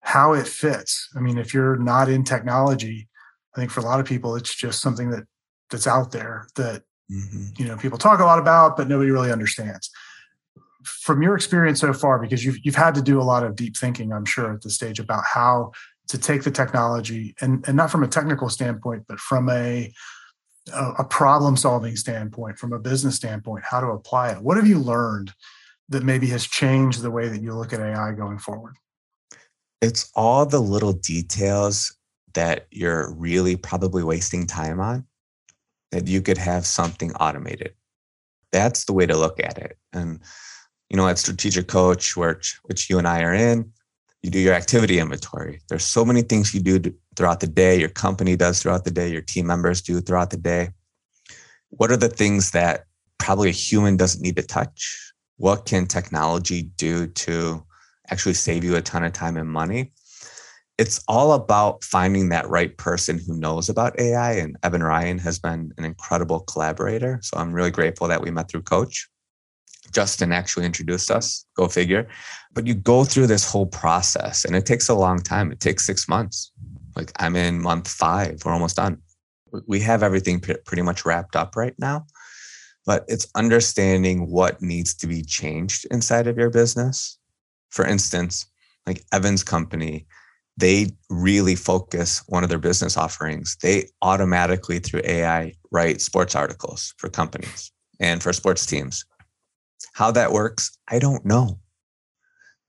how 0.00 0.32
it 0.32 0.46
fits 0.46 1.08
i 1.16 1.20
mean 1.20 1.38
if 1.38 1.52
you're 1.54 1.76
not 1.76 2.08
in 2.08 2.24
technology 2.24 3.08
i 3.54 3.60
think 3.60 3.70
for 3.70 3.80
a 3.80 3.84
lot 3.84 4.00
of 4.00 4.06
people 4.06 4.36
it's 4.36 4.54
just 4.54 4.80
something 4.80 5.10
that 5.10 5.24
that's 5.70 5.86
out 5.86 6.10
there 6.12 6.46
that 6.56 6.82
Mhm. 7.10 7.58
you 7.58 7.66
know 7.66 7.76
people 7.76 7.98
talk 7.98 8.20
a 8.20 8.24
lot 8.24 8.38
about 8.38 8.76
but 8.76 8.86
nobody 8.86 9.10
really 9.10 9.32
understands 9.32 9.90
from 10.84 11.22
your 11.22 11.34
experience 11.34 11.80
so 11.80 11.92
far 11.92 12.20
because 12.20 12.44
you've 12.44 12.58
you've 12.64 12.76
had 12.76 12.94
to 12.94 13.02
do 13.02 13.20
a 13.20 13.22
lot 13.22 13.42
of 13.42 13.56
deep 13.56 13.76
thinking 13.76 14.12
i'm 14.12 14.24
sure 14.24 14.52
at 14.54 14.62
this 14.62 14.76
stage 14.76 15.00
about 15.00 15.24
how 15.24 15.72
to 16.06 16.16
take 16.18 16.44
the 16.44 16.52
technology 16.52 17.34
and 17.40 17.64
and 17.66 17.76
not 17.76 17.90
from 17.90 18.04
a 18.04 18.08
technical 18.08 18.48
standpoint 18.48 19.02
but 19.08 19.18
from 19.18 19.48
a 19.50 19.92
a, 20.72 20.92
a 20.98 21.04
problem 21.04 21.56
solving 21.56 21.96
standpoint 21.96 22.58
from 22.58 22.72
a 22.72 22.78
business 22.78 23.16
standpoint 23.16 23.64
how 23.68 23.80
to 23.80 23.88
apply 23.88 24.30
it 24.30 24.42
what 24.42 24.56
have 24.56 24.66
you 24.66 24.78
learned 24.78 25.32
that 25.88 26.04
maybe 26.04 26.26
has 26.28 26.46
changed 26.46 27.02
the 27.02 27.10
way 27.10 27.28
that 27.28 27.42
you 27.42 27.54
look 27.54 27.72
at 27.72 27.80
ai 27.80 28.12
going 28.12 28.38
forward 28.38 28.76
It's 29.80 30.10
all 30.14 30.46
the 30.46 30.60
little 30.60 30.92
details 30.92 31.96
that 32.34 32.66
you're 32.70 33.12
really 33.14 33.56
probably 33.56 34.02
wasting 34.02 34.46
time 34.46 34.80
on 34.80 35.06
that 35.90 36.06
you 36.06 36.22
could 36.22 36.38
have 36.38 36.64
something 36.66 37.12
automated. 37.14 37.74
That's 38.52 38.84
the 38.84 38.92
way 38.92 39.06
to 39.06 39.16
look 39.16 39.40
at 39.40 39.58
it. 39.58 39.76
And 39.92 40.20
you 40.88 40.96
know, 40.96 41.06
at 41.06 41.18
Strategic 41.18 41.68
Coach, 41.68 42.16
which 42.16 42.58
which 42.64 42.90
you 42.90 42.98
and 42.98 43.06
I 43.06 43.22
are 43.22 43.34
in, 43.34 43.72
you 44.22 44.30
do 44.30 44.38
your 44.38 44.54
activity 44.54 44.98
inventory. 44.98 45.60
There's 45.68 45.84
so 45.84 46.04
many 46.04 46.22
things 46.22 46.52
you 46.52 46.60
do 46.60 46.78
d- 46.78 46.94
throughout 47.20 47.40
the 47.40 47.46
day, 47.46 47.78
your 47.78 47.90
company 47.90 48.34
does 48.34 48.62
throughout 48.62 48.84
the 48.84 48.90
day, 48.90 49.06
your 49.06 49.20
team 49.20 49.46
members 49.46 49.82
do 49.82 50.00
throughout 50.00 50.30
the 50.30 50.38
day. 50.38 50.70
What 51.68 51.90
are 51.90 51.98
the 51.98 52.08
things 52.08 52.52
that 52.52 52.86
probably 53.18 53.50
a 53.50 53.52
human 53.52 53.98
doesn't 53.98 54.22
need 54.22 54.36
to 54.36 54.42
touch? 54.42 55.12
What 55.36 55.66
can 55.66 55.84
technology 55.84 56.62
do 56.78 57.08
to 57.08 57.62
actually 58.08 58.32
save 58.32 58.64
you 58.64 58.74
a 58.74 58.80
ton 58.80 59.04
of 59.04 59.12
time 59.12 59.36
and 59.36 59.50
money? 59.50 59.92
It's 60.78 61.04
all 61.08 61.34
about 61.34 61.84
finding 61.84 62.30
that 62.30 62.48
right 62.48 62.74
person 62.78 63.18
who 63.18 63.36
knows 63.36 63.68
about 63.68 64.00
AI. 64.00 64.32
And 64.32 64.56
Evan 64.62 64.82
Ryan 64.82 65.18
has 65.18 65.38
been 65.38 65.74
an 65.76 65.84
incredible 65.84 66.40
collaborator. 66.40 67.20
So 67.22 67.36
I'm 67.36 67.52
really 67.52 67.70
grateful 67.70 68.08
that 68.08 68.22
we 68.22 68.30
met 68.30 68.48
through 68.50 68.62
Coach. 68.62 69.10
Justin 69.92 70.32
actually 70.32 70.64
introduced 70.64 71.10
us, 71.10 71.44
go 71.54 71.68
figure. 71.68 72.08
But 72.54 72.66
you 72.66 72.72
go 72.72 73.04
through 73.04 73.26
this 73.26 73.44
whole 73.44 73.66
process 73.66 74.46
and 74.46 74.56
it 74.56 74.64
takes 74.64 74.88
a 74.88 74.94
long 74.94 75.18
time. 75.18 75.52
It 75.52 75.60
takes 75.60 75.84
six 75.84 76.08
months. 76.08 76.50
Like 77.00 77.12
I'm 77.18 77.34
in 77.34 77.62
month 77.62 77.88
five, 77.88 78.42
we're 78.44 78.52
almost 78.52 78.76
done. 78.76 78.98
We- 79.66 79.80
have 79.80 80.02
everything 80.02 80.38
pretty 80.38 80.82
much 80.82 81.06
wrapped 81.06 81.34
up 81.34 81.56
right 81.56 81.74
now, 81.78 82.06
but 82.84 83.04
it's 83.08 83.26
understanding 83.34 84.30
what 84.30 84.60
needs 84.60 84.92
to 84.96 85.06
be 85.06 85.22
changed 85.22 85.86
inside 85.90 86.26
of 86.26 86.36
your 86.36 86.50
business. 86.50 87.18
For 87.70 87.86
instance, 87.86 88.44
like 88.86 89.02
Evan's 89.12 89.42
company, 89.42 90.06
they 90.58 90.90
really 91.08 91.56
focus 91.56 92.22
one 92.26 92.44
of 92.44 92.50
their 92.50 92.58
business 92.58 92.98
offerings. 92.98 93.56
They 93.62 93.88
automatically 94.02 94.78
through 94.78 95.02
AI 95.04 95.54
write 95.72 96.02
sports 96.02 96.34
articles 96.34 96.92
for 96.98 97.08
companies 97.08 97.72
and 97.98 98.22
for 98.22 98.34
sports 98.34 98.66
teams. 98.66 99.06
How 99.94 100.10
that 100.10 100.32
works, 100.32 100.76
I 100.86 100.98
don't 100.98 101.24
know, 101.24 101.60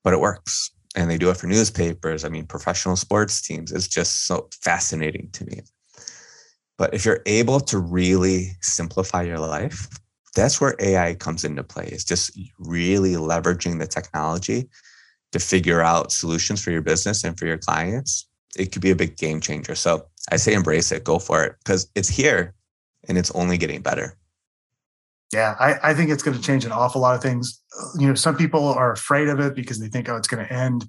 but 0.05 0.13
it 0.13 0.21
works. 0.21 0.71
And 0.95 1.09
they 1.09 1.17
do 1.17 1.29
it 1.29 1.37
for 1.37 1.47
newspapers. 1.47 2.25
I 2.25 2.29
mean, 2.29 2.45
professional 2.45 2.95
sports 2.95 3.41
teams. 3.41 3.71
It's 3.71 3.87
just 3.87 4.25
so 4.25 4.49
fascinating 4.61 5.29
to 5.33 5.45
me. 5.45 5.61
But 6.77 6.93
if 6.93 7.05
you're 7.05 7.21
able 7.25 7.59
to 7.61 7.77
really 7.77 8.57
simplify 8.61 9.21
your 9.21 9.39
life, 9.39 9.87
that's 10.35 10.59
where 10.59 10.75
AI 10.79 11.15
comes 11.15 11.43
into 11.43 11.63
play. 11.63 11.87
It's 11.91 12.03
just 12.03 12.37
really 12.59 13.13
leveraging 13.13 13.79
the 13.79 13.87
technology 13.87 14.69
to 15.31 15.39
figure 15.39 15.81
out 15.81 16.11
solutions 16.11 16.61
for 16.63 16.71
your 16.71 16.81
business 16.81 17.23
and 17.23 17.37
for 17.37 17.45
your 17.45 17.57
clients. 17.57 18.27
It 18.57 18.71
could 18.71 18.81
be 18.81 18.91
a 18.91 18.95
big 18.95 19.17
game 19.17 19.39
changer. 19.39 19.75
So 19.75 20.07
I 20.31 20.37
say 20.37 20.53
embrace 20.53 20.91
it, 20.91 21.03
go 21.03 21.19
for 21.19 21.43
it 21.43 21.55
because 21.63 21.89
it's 21.95 22.09
here 22.09 22.53
and 23.07 23.17
it's 23.17 23.31
only 23.31 23.57
getting 23.57 23.81
better. 23.81 24.17
Yeah, 25.33 25.55
I, 25.59 25.91
I 25.91 25.93
think 25.93 26.09
it's 26.09 26.23
going 26.23 26.35
to 26.35 26.43
change 26.43 26.65
an 26.65 26.71
awful 26.71 27.01
lot 27.01 27.15
of 27.15 27.21
things. 27.21 27.61
You 27.97 28.07
know, 28.07 28.15
some 28.15 28.35
people 28.35 28.65
are 28.67 28.91
afraid 28.91 29.29
of 29.29 29.39
it 29.39 29.55
because 29.55 29.79
they 29.79 29.87
think, 29.87 30.09
oh, 30.09 30.17
it's 30.17 30.27
going 30.27 30.45
to 30.45 30.53
end 30.53 30.85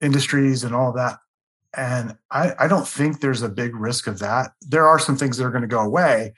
industries 0.00 0.62
and 0.62 0.74
all 0.74 0.92
that. 0.92 1.18
And 1.76 2.16
I, 2.30 2.52
I 2.58 2.68
don't 2.68 2.86
think 2.86 3.20
there's 3.20 3.42
a 3.42 3.48
big 3.48 3.74
risk 3.74 4.06
of 4.06 4.18
that. 4.18 4.52
There 4.62 4.86
are 4.86 4.98
some 4.98 5.16
things 5.16 5.36
that 5.36 5.44
are 5.44 5.50
going 5.50 5.62
to 5.62 5.68
go 5.68 5.80
away, 5.80 6.34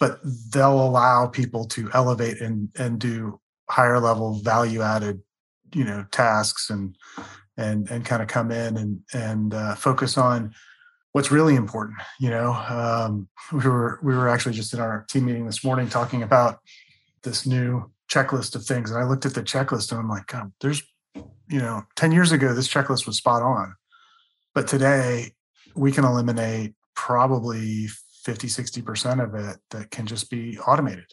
but 0.00 0.18
they'll 0.50 0.80
allow 0.80 1.26
people 1.28 1.66
to 1.68 1.90
elevate 1.94 2.40
and 2.40 2.68
and 2.78 2.98
do 2.98 3.40
higher 3.70 4.00
level 4.00 4.40
value 4.40 4.82
added, 4.82 5.20
you 5.74 5.84
know, 5.84 6.04
tasks 6.10 6.70
and 6.70 6.96
and 7.56 7.90
and 7.90 8.04
kind 8.04 8.22
of 8.22 8.28
come 8.28 8.50
in 8.50 8.76
and 8.76 9.00
and 9.12 9.54
uh, 9.54 9.74
focus 9.74 10.18
on 10.18 10.54
what's 11.12 11.30
really 11.30 11.54
important. 11.54 11.98
You 12.18 12.30
know, 12.30 12.52
um, 12.52 13.28
we 13.52 13.68
were 13.68 14.00
we 14.02 14.14
were 14.14 14.28
actually 14.28 14.54
just 14.54 14.74
in 14.74 14.80
our 14.80 15.04
team 15.08 15.26
meeting 15.26 15.46
this 15.46 15.64
morning 15.64 15.88
talking 15.88 16.22
about 16.22 16.58
this 17.22 17.46
new 17.46 17.90
checklist 18.10 18.54
of 18.54 18.64
things, 18.64 18.90
and 18.90 19.00
I 19.00 19.04
looked 19.04 19.26
at 19.26 19.34
the 19.34 19.42
checklist 19.42 19.90
and 19.90 20.00
I'm 20.00 20.08
like, 20.08 20.26
God, 20.26 20.52
there's, 20.60 20.82
you 21.14 21.58
know, 21.58 21.82
ten 21.96 22.12
years 22.12 22.32
ago 22.32 22.54
this 22.54 22.68
checklist 22.68 23.06
was 23.06 23.16
spot 23.16 23.42
on, 23.42 23.74
but 24.54 24.66
today 24.66 25.32
we 25.74 25.92
can 25.92 26.04
eliminate 26.04 26.74
probably 26.94 27.88
50 28.24 28.46
60% 28.46 29.24
of 29.24 29.34
it 29.34 29.56
that 29.70 29.90
can 29.90 30.06
just 30.06 30.30
be 30.30 30.58
automated 30.58 31.06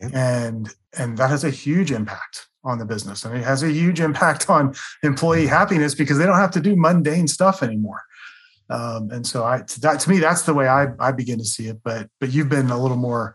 yep. 0.00 0.10
and 0.14 0.68
and 0.96 1.18
that 1.18 1.30
has 1.30 1.42
a 1.42 1.50
huge 1.50 1.90
impact 1.90 2.46
on 2.62 2.78
the 2.78 2.84
business 2.84 3.24
and 3.24 3.36
it 3.36 3.42
has 3.42 3.62
a 3.62 3.70
huge 3.70 4.00
impact 4.00 4.48
on 4.50 4.74
employee 5.02 5.46
happiness 5.46 5.94
because 5.94 6.18
they 6.18 6.26
don't 6.26 6.36
have 6.36 6.50
to 6.52 6.60
do 6.60 6.76
mundane 6.76 7.26
stuff 7.26 7.62
anymore 7.62 8.02
um, 8.70 9.10
and 9.10 9.26
so 9.26 9.44
I, 9.44 9.64
that 9.80 9.98
to 10.00 10.10
me, 10.10 10.20
that's 10.20 10.42
the 10.42 10.54
way 10.54 10.68
I, 10.68 10.86
I 11.00 11.10
begin 11.10 11.38
to 11.38 11.44
see 11.44 11.66
it. 11.66 11.80
But 11.82 12.08
but 12.20 12.32
you've 12.32 12.48
been 12.48 12.70
a 12.70 12.80
little 12.80 12.96
more 12.96 13.34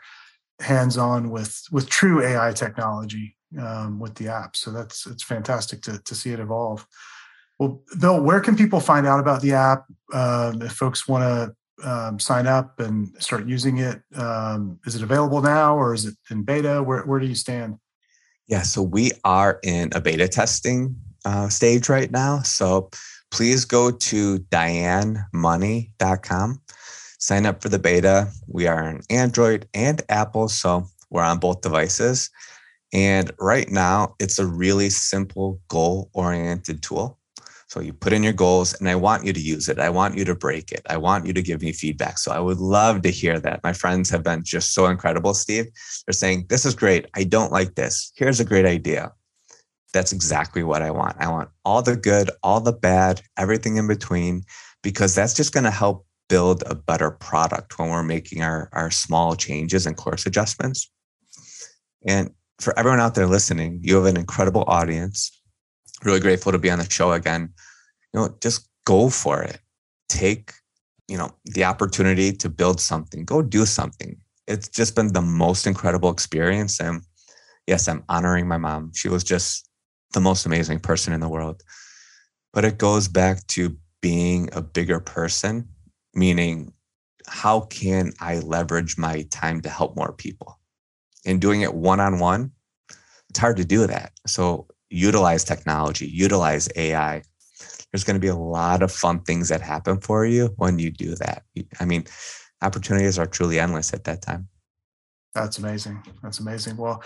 hands-on 0.60 1.30
with 1.30 1.63
with 1.72 1.89
true 1.89 2.24
AI 2.24 2.54
technology 2.54 3.36
um, 3.60 4.00
with 4.00 4.15
the 4.15 4.30
app. 4.30 4.56
So 4.56 4.72
that's 4.72 5.06
it's 5.06 5.24
fantastic 5.24 5.82
to 5.84 6.00
to 6.00 6.15
see 6.15 6.32
it 6.32 6.39
evolve. 6.39 6.86
Well, 7.60 7.82
Bill, 8.00 8.22
where 8.22 8.41
can 8.41 8.56
people 8.56 8.80
find 8.80 9.08
out 9.08 9.20
about 9.20 9.41
the 9.41 9.54
app 9.54 9.86
um, 10.13 10.62
if 10.62 10.74
folks 10.74 11.08
want 11.08 11.24
to 11.24 11.89
um, 11.89 12.20
sign 12.20 12.48
up 12.48 12.80
and 12.80 13.13
start 13.20 13.48
using 13.48 13.78
it? 13.78 14.02
Um, 14.15 14.80
is 14.86 14.96
it 14.96 15.04
available 15.04 15.41
now, 15.41 15.78
or 15.78 15.94
is 15.94 16.06
it 16.06 16.15
in 16.30 16.44
beta? 16.44 16.84
Where 16.84 17.04
where 17.04 17.20
do 17.20 17.28
you 17.28 17.36
stand? 17.36 17.78
Yeah, 18.48 18.62
so 18.62 18.82
we 18.82 19.12
are 19.24 19.60
in 19.63 19.89
a 19.94 20.02
beta 20.02 20.28
testing 20.28 20.96
uh, 21.26 21.50
stage 21.50 21.89
right 21.89 22.12
now. 22.12 22.41
So 22.44 22.89
please 23.32 23.65
go 23.65 23.89
to 23.91 24.39
dianemoney.com. 24.39 26.62
Sign 27.25 27.47
up 27.47 27.59
for 27.59 27.69
the 27.69 27.79
beta. 27.79 28.27
We 28.45 28.67
are 28.67 28.83
on 28.83 29.01
Android 29.09 29.67
and 29.73 29.99
Apple, 30.09 30.47
so 30.47 30.85
we're 31.09 31.23
on 31.23 31.39
both 31.39 31.61
devices. 31.61 32.29
And 32.93 33.31
right 33.39 33.67
now, 33.67 34.13
it's 34.19 34.38
a 34.38 34.45
really 34.45 34.91
simple 34.91 35.59
goal 35.67 36.11
oriented 36.13 36.83
tool. 36.83 37.17
So 37.65 37.79
you 37.79 37.93
put 37.93 38.13
in 38.13 38.21
your 38.21 38.31
goals, 38.31 38.75
and 38.75 38.88
I 38.88 38.93
want 38.93 39.25
you 39.25 39.33
to 39.33 39.39
use 39.39 39.69
it. 39.69 39.79
I 39.79 39.89
want 39.89 40.15
you 40.15 40.23
to 40.23 40.35
break 40.35 40.71
it. 40.71 40.83
I 40.88 40.97
want 40.97 41.25
you 41.25 41.33
to 41.33 41.41
give 41.41 41.63
me 41.63 41.71
feedback. 41.71 42.19
So 42.19 42.31
I 42.31 42.38
would 42.38 42.59
love 42.59 43.01
to 43.01 43.09
hear 43.09 43.39
that. 43.39 43.63
My 43.63 43.73
friends 43.73 44.07
have 44.11 44.21
been 44.21 44.43
just 44.43 44.75
so 44.75 44.85
incredible, 44.85 45.33
Steve. 45.33 45.65
They're 46.05 46.13
saying, 46.13 46.45
This 46.49 46.63
is 46.63 46.75
great. 46.75 47.07
I 47.15 47.23
don't 47.23 47.51
like 47.51 47.73
this. 47.73 48.11
Here's 48.15 48.39
a 48.39 48.45
great 48.45 48.67
idea 48.67 49.11
that's 49.93 50.13
exactly 50.13 50.61
what 50.61 50.83
I 50.83 50.91
want. 50.91 51.15
I 51.19 51.31
want 51.31 51.49
all 51.63 51.81
the 51.81 51.95
good, 51.95 52.29
all 52.43 52.61
the 52.61 52.71
bad, 52.71 53.21
everything 53.35 53.77
in 53.77 53.88
between, 53.88 54.43
because 54.83 55.15
that's 55.15 55.33
just 55.33 55.53
going 55.53 55.63
to 55.63 55.71
help 55.71 56.05
build 56.27 56.63
a 56.65 56.75
better 56.75 57.11
product 57.11 57.77
when 57.77 57.89
we're 57.89 58.03
making 58.03 58.41
our, 58.41 58.69
our 58.73 58.91
small 58.91 59.35
changes 59.35 59.85
and 59.85 59.95
course 59.95 60.25
adjustments. 60.25 60.91
And 62.07 62.31
for 62.59 62.77
everyone 62.79 62.99
out 62.99 63.15
there 63.15 63.27
listening, 63.27 63.79
you 63.83 63.95
have 63.95 64.05
an 64.05 64.17
incredible 64.17 64.63
audience. 64.67 65.31
Really 66.03 66.19
grateful 66.19 66.51
to 66.51 66.59
be 66.59 66.69
on 66.69 66.79
the 66.79 66.89
show 66.89 67.11
again. 67.11 67.53
You 68.13 68.19
know, 68.19 68.38
just 68.41 68.69
go 68.85 69.09
for 69.09 69.41
it. 69.41 69.59
Take, 70.09 70.51
you 71.07 71.17
know, 71.17 71.31
the 71.45 71.63
opportunity 71.63 72.31
to 72.31 72.49
build 72.49 72.79
something. 72.79 73.25
Go 73.25 73.41
do 73.41 73.65
something. 73.65 74.17
It's 74.47 74.67
just 74.67 74.95
been 74.95 75.13
the 75.13 75.21
most 75.21 75.65
incredible 75.65 76.11
experience. 76.11 76.79
And 76.79 77.01
yes, 77.67 77.88
I'm 77.88 78.03
honoring 78.09 78.47
my 78.47 78.57
mom. 78.57 78.91
She 78.93 79.09
was 79.09 79.23
just 79.23 79.67
the 80.13 80.21
most 80.21 80.45
amazing 80.45 80.79
person 80.79 81.13
in 81.13 81.19
the 81.19 81.29
world. 81.29 81.61
But 82.53 82.65
it 82.65 82.77
goes 82.77 83.07
back 83.07 83.45
to 83.47 83.75
being 84.01 84.49
a 84.53 84.61
bigger 84.61 84.99
person, 84.99 85.67
meaning 86.15 86.73
how 87.28 87.62
can 87.62 88.13
I 88.19 88.39
leverage 88.39 88.97
my 88.97 89.23
time 89.32 89.62
to 89.62 89.69
help 89.69 89.95
more 89.95 90.13
people? 90.13 90.60
And 91.25 91.41
doing 91.41 91.62
it 91.62 91.73
one 91.73 91.99
on 91.99 92.19
one, 92.19 92.51
it's 93.30 93.39
hard 93.39 93.58
to 93.58 93.65
do 93.65 93.88
that. 93.88 94.12
So 94.28 94.67
utilize 94.89 95.43
technology, 95.43 96.08
utilize 96.08 96.69
AI. 96.75 97.21
There's 97.91 98.04
going 98.04 98.15
to 98.15 98.21
be 98.21 98.28
a 98.28 98.36
lot 98.36 98.84
of 98.84 98.91
fun 98.91 99.21
things 99.21 99.49
that 99.49 99.62
happen 99.62 99.99
for 99.99 100.25
you 100.25 100.54
when 100.58 100.80
you 100.80 100.91
do 100.91 101.15
that. 101.15 101.43
I 101.80 101.86
mean, 101.86 102.06
opportunities 102.62 103.17
are 103.17 103.25
truly 103.25 103.60
endless 103.60 103.93
at 103.93 104.04
that 104.06 104.21
time. 104.21 104.47
That's 105.34 105.58
amazing. 105.58 106.01
That's 106.23 106.39
amazing. 106.39 106.78
Well, 106.78 107.04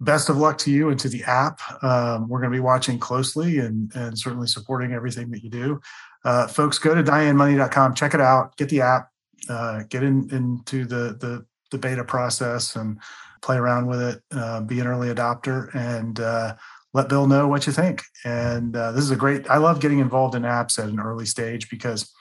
best 0.00 0.28
of 0.28 0.36
luck 0.36 0.58
to 0.58 0.70
you 0.70 0.90
and 0.90 0.98
to 1.00 1.08
the 1.08 1.22
app. 1.24 1.60
Um, 1.82 2.28
we're 2.28 2.40
going 2.40 2.50
to 2.50 2.56
be 2.56 2.60
watching 2.60 2.98
closely 2.98 3.58
and, 3.58 3.92
and 3.94 4.18
certainly 4.18 4.46
supporting 4.46 4.92
everything 4.92 5.30
that 5.30 5.42
you 5.42 5.50
do. 5.50 5.80
Uh, 6.24 6.46
folks, 6.46 6.78
go 6.78 6.94
to 6.94 7.02
dianemoney.com, 7.02 7.94
check 7.94 8.14
it 8.14 8.20
out, 8.20 8.56
get 8.56 8.68
the 8.68 8.80
app, 8.80 9.08
uh, 9.48 9.82
get 9.88 10.02
in, 10.02 10.28
into 10.30 10.84
the, 10.84 11.16
the, 11.20 11.44
the 11.70 11.78
beta 11.78 12.04
process 12.04 12.76
and 12.76 12.98
play 13.42 13.56
around 13.56 13.86
with 13.86 14.00
it, 14.00 14.22
uh, 14.32 14.60
be 14.60 14.78
an 14.78 14.86
early 14.86 15.08
adopter, 15.08 15.74
and 15.74 16.20
uh, 16.20 16.54
let 16.92 17.08
Bill 17.08 17.26
know 17.26 17.48
what 17.48 17.66
you 17.66 17.72
think. 17.72 18.02
And 18.24 18.76
uh, 18.76 18.92
this 18.92 19.02
is 19.02 19.10
a 19.10 19.16
great, 19.16 19.48
I 19.50 19.56
love 19.56 19.80
getting 19.80 19.98
involved 19.98 20.34
in 20.34 20.42
apps 20.42 20.78
at 20.78 20.88
an 20.88 21.00
early 21.00 21.26
stage 21.26 21.68
because 21.68 22.12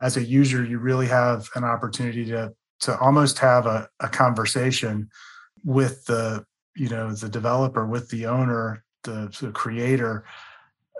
as 0.00 0.16
a 0.16 0.22
user, 0.22 0.64
you 0.64 0.78
really 0.78 1.06
have 1.06 1.48
an 1.54 1.64
opportunity 1.64 2.24
to, 2.26 2.52
to 2.80 2.98
almost 2.98 3.38
have 3.38 3.66
a, 3.66 3.88
a 4.00 4.08
conversation 4.08 5.10
with 5.64 6.04
the 6.06 6.44
you 6.78 6.88
know 6.88 7.12
the 7.12 7.28
developer 7.28 7.86
with 7.86 8.08
the 8.10 8.26
owner 8.26 8.84
the, 9.04 9.34
the 9.40 9.50
creator 9.50 10.24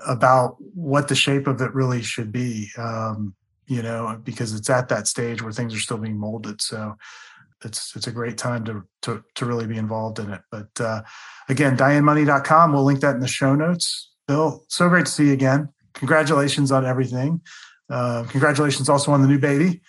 about 0.06 0.56
what 0.74 1.08
the 1.08 1.14
shape 1.14 1.46
of 1.46 1.60
it 1.60 1.74
really 1.74 2.02
should 2.02 2.32
be 2.32 2.68
um, 2.78 3.34
you 3.66 3.82
know 3.82 4.20
because 4.24 4.54
it's 4.54 4.70
at 4.70 4.88
that 4.88 5.06
stage 5.06 5.42
where 5.42 5.52
things 5.52 5.74
are 5.74 5.80
still 5.80 5.98
being 5.98 6.18
molded. 6.18 6.60
So 6.60 6.96
it's 7.64 7.94
it's 7.96 8.06
a 8.06 8.12
great 8.12 8.38
time 8.38 8.64
to 8.64 8.84
to, 9.02 9.24
to 9.34 9.46
really 9.46 9.66
be 9.66 9.76
involved 9.76 10.18
in 10.18 10.30
it. 10.30 10.40
But 10.50 10.80
uh, 10.80 11.02
again 11.48 11.76
dianemoney.com 11.76 12.72
we'll 12.72 12.84
link 12.84 13.00
that 13.00 13.14
in 13.14 13.20
the 13.20 13.28
show 13.28 13.54
notes. 13.54 14.10
Bill 14.26 14.64
so 14.68 14.88
great 14.88 15.06
to 15.06 15.12
see 15.12 15.28
you 15.28 15.32
again. 15.32 15.68
Congratulations 15.94 16.70
on 16.70 16.86
everything. 16.86 17.40
Uh, 17.90 18.24
congratulations 18.28 18.88
also 18.88 19.12
on 19.12 19.22
the 19.22 19.28
new 19.28 19.38
baby. 19.38 19.80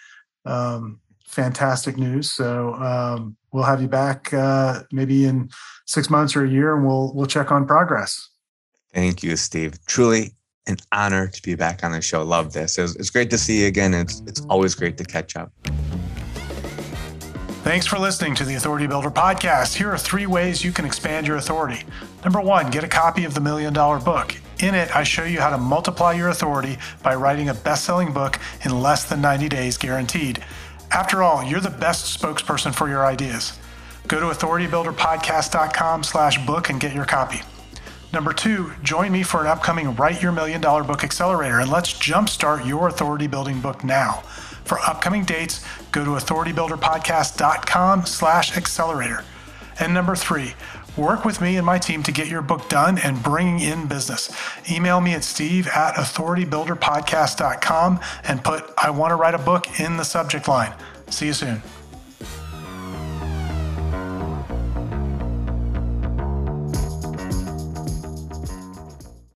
Um, 0.45 1.00
fantastic 1.28 1.98
news. 1.98 2.32
So 2.32 2.74
um, 2.76 3.38
we'll 3.52 3.63
have 3.63 3.82
you 3.82 3.88
back 3.88 4.34
uh, 4.34 4.84
maybe 4.91 5.26
in 5.26 5.50
six 5.86 6.10
months 6.10 6.36
or 6.36 6.43
a 6.43 6.50
year, 6.50 6.76
and 6.76 6.86
we'll 6.86 7.13
we'll 7.13 7.28
check 7.28 7.52
on 7.52 7.67
progress. 7.67 8.29
Thank 8.93 9.23
you, 9.23 9.36
Steve. 9.36 9.84
Truly 9.86 10.34
an 10.67 10.78
honor 10.91 11.28
to 11.28 11.41
be 11.41 11.56
back 11.56 11.84
on 11.84 11.91
the 11.91 12.02
show. 12.02 12.23
Love 12.23 12.54
this. 12.54 12.78
It's, 12.78 12.95
it's 12.95 13.10
great 13.10 13.30
to 13.32 13.38
see 13.38 13.62
you 13.62 13.67
again. 13.67 13.93
It's 13.93 14.21
it's 14.28 14.41
always 14.49 14.75
great 14.75 14.97
to 14.97 15.04
catch 15.04 15.36
up. 15.36 15.52
Thanks 17.63 17.86
for 17.86 17.99
listening 17.99 18.36
to 18.36 18.45
the 18.45 18.56
Authority 18.56 18.88
Builder 18.88 19.12
podcast. 19.12 19.75
Here 19.75 19.91
are 19.91 19.97
three 19.97 20.25
ways 20.25 20.63
you 20.63 20.71
can 20.71 20.86
expand 20.86 21.28
your 21.28 21.38
authority. 21.38 21.84
Number 22.23 22.41
one, 22.41 22.71
get 22.71 22.84
a 22.84 22.88
copy 22.88 23.25
of 23.25 23.34
the 23.34 23.41
Million 23.41 23.73
Dollar 23.73 23.99
Book. 23.99 24.34
In 24.60 24.75
it, 24.75 24.95
I 24.95 25.04
show 25.04 25.23
you 25.23 25.39
how 25.39 25.49
to 25.49 25.58
multiply 25.58 26.13
your 26.13 26.30
authority 26.30 26.78
by 27.04 27.15
writing 27.15 27.49
a 27.49 27.54
best 27.54 27.86
selling 27.86 28.12
book 28.12 28.39
in 28.65 28.82
less 28.82 29.06
than 29.06 29.21
90 29.21 29.49
days 29.49 29.78
guaranteed. 29.78 30.43
After 30.91 31.21
all, 31.21 31.43
you're 31.43 31.60
the 31.60 31.69
best 31.69 32.19
spokesperson 32.19 32.73
for 32.73 32.89
your 32.89 33.06
ideas. 33.06 33.58
Go 34.08 34.19
to 34.19 34.25
authoritybuilderpodcast.com 34.36 36.04
slash 36.04 36.45
book 36.45 36.69
and 36.69 36.80
get 36.80 36.95
your 36.95 37.06
copy. 37.06 37.41
Number 38.12 38.34
two, 38.34 38.74
join 38.82 39.12
me 39.12 39.24
for 39.24 39.41
an 39.41 39.48
upcoming 39.48 39.95
Write 39.95 40.22
Your 40.22 40.32
Million 40.32 40.62
Dollar 40.62 40.84
Book 40.84 41.04
Accelerator 41.04 41.60
and 41.60 41.72
let's 41.72 41.93
jumpstart 41.93 42.67
your 42.67 42.88
authority 42.88 43.28
building 43.28 43.62
book 43.62 43.84
now. 43.84 44.24
For 44.65 44.80
upcoming 44.80 45.26
dates, 45.26 45.63
go 45.91 46.04
to 46.04 46.12
authoritybuilderpodcast.com 46.12 48.06
slash 48.06 48.58
accelerator. 48.58 49.24
And 49.80 49.93
number 49.93 50.15
three, 50.15 50.54
Work 50.98 51.24
with 51.24 51.39
me 51.39 51.56
and 51.56 51.65
my 51.65 51.78
team 51.78 52.04
to 52.04 52.12
get 52.12 52.28
your 52.28 52.41
book 52.41 52.67
done 52.67 52.98
and 52.98 53.24
bringing 53.24 53.62
in 53.62 53.88
business. 53.88 54.36
Email 54.69 55.00
me 55.00 55.13
at 55.13 55.24
steve 55.24 55.65
at 55.67 55.95
authoritybuilderpodcast.com 55.95 58.02
and 58.26 58.43
put 58.43 58.69
I 58.78 58.89
want 58.89 59.12
to 59.12 59.15
write 59.15 59.34
a 59.34 59.39
book 59.39 59.80
in 59.80 59.95
the 59.95 60.04
subject 60.04 60.50
line. 60.50 60.74
See 61.10 61.28
you 61.28 61.34
soon. 61.34 61.62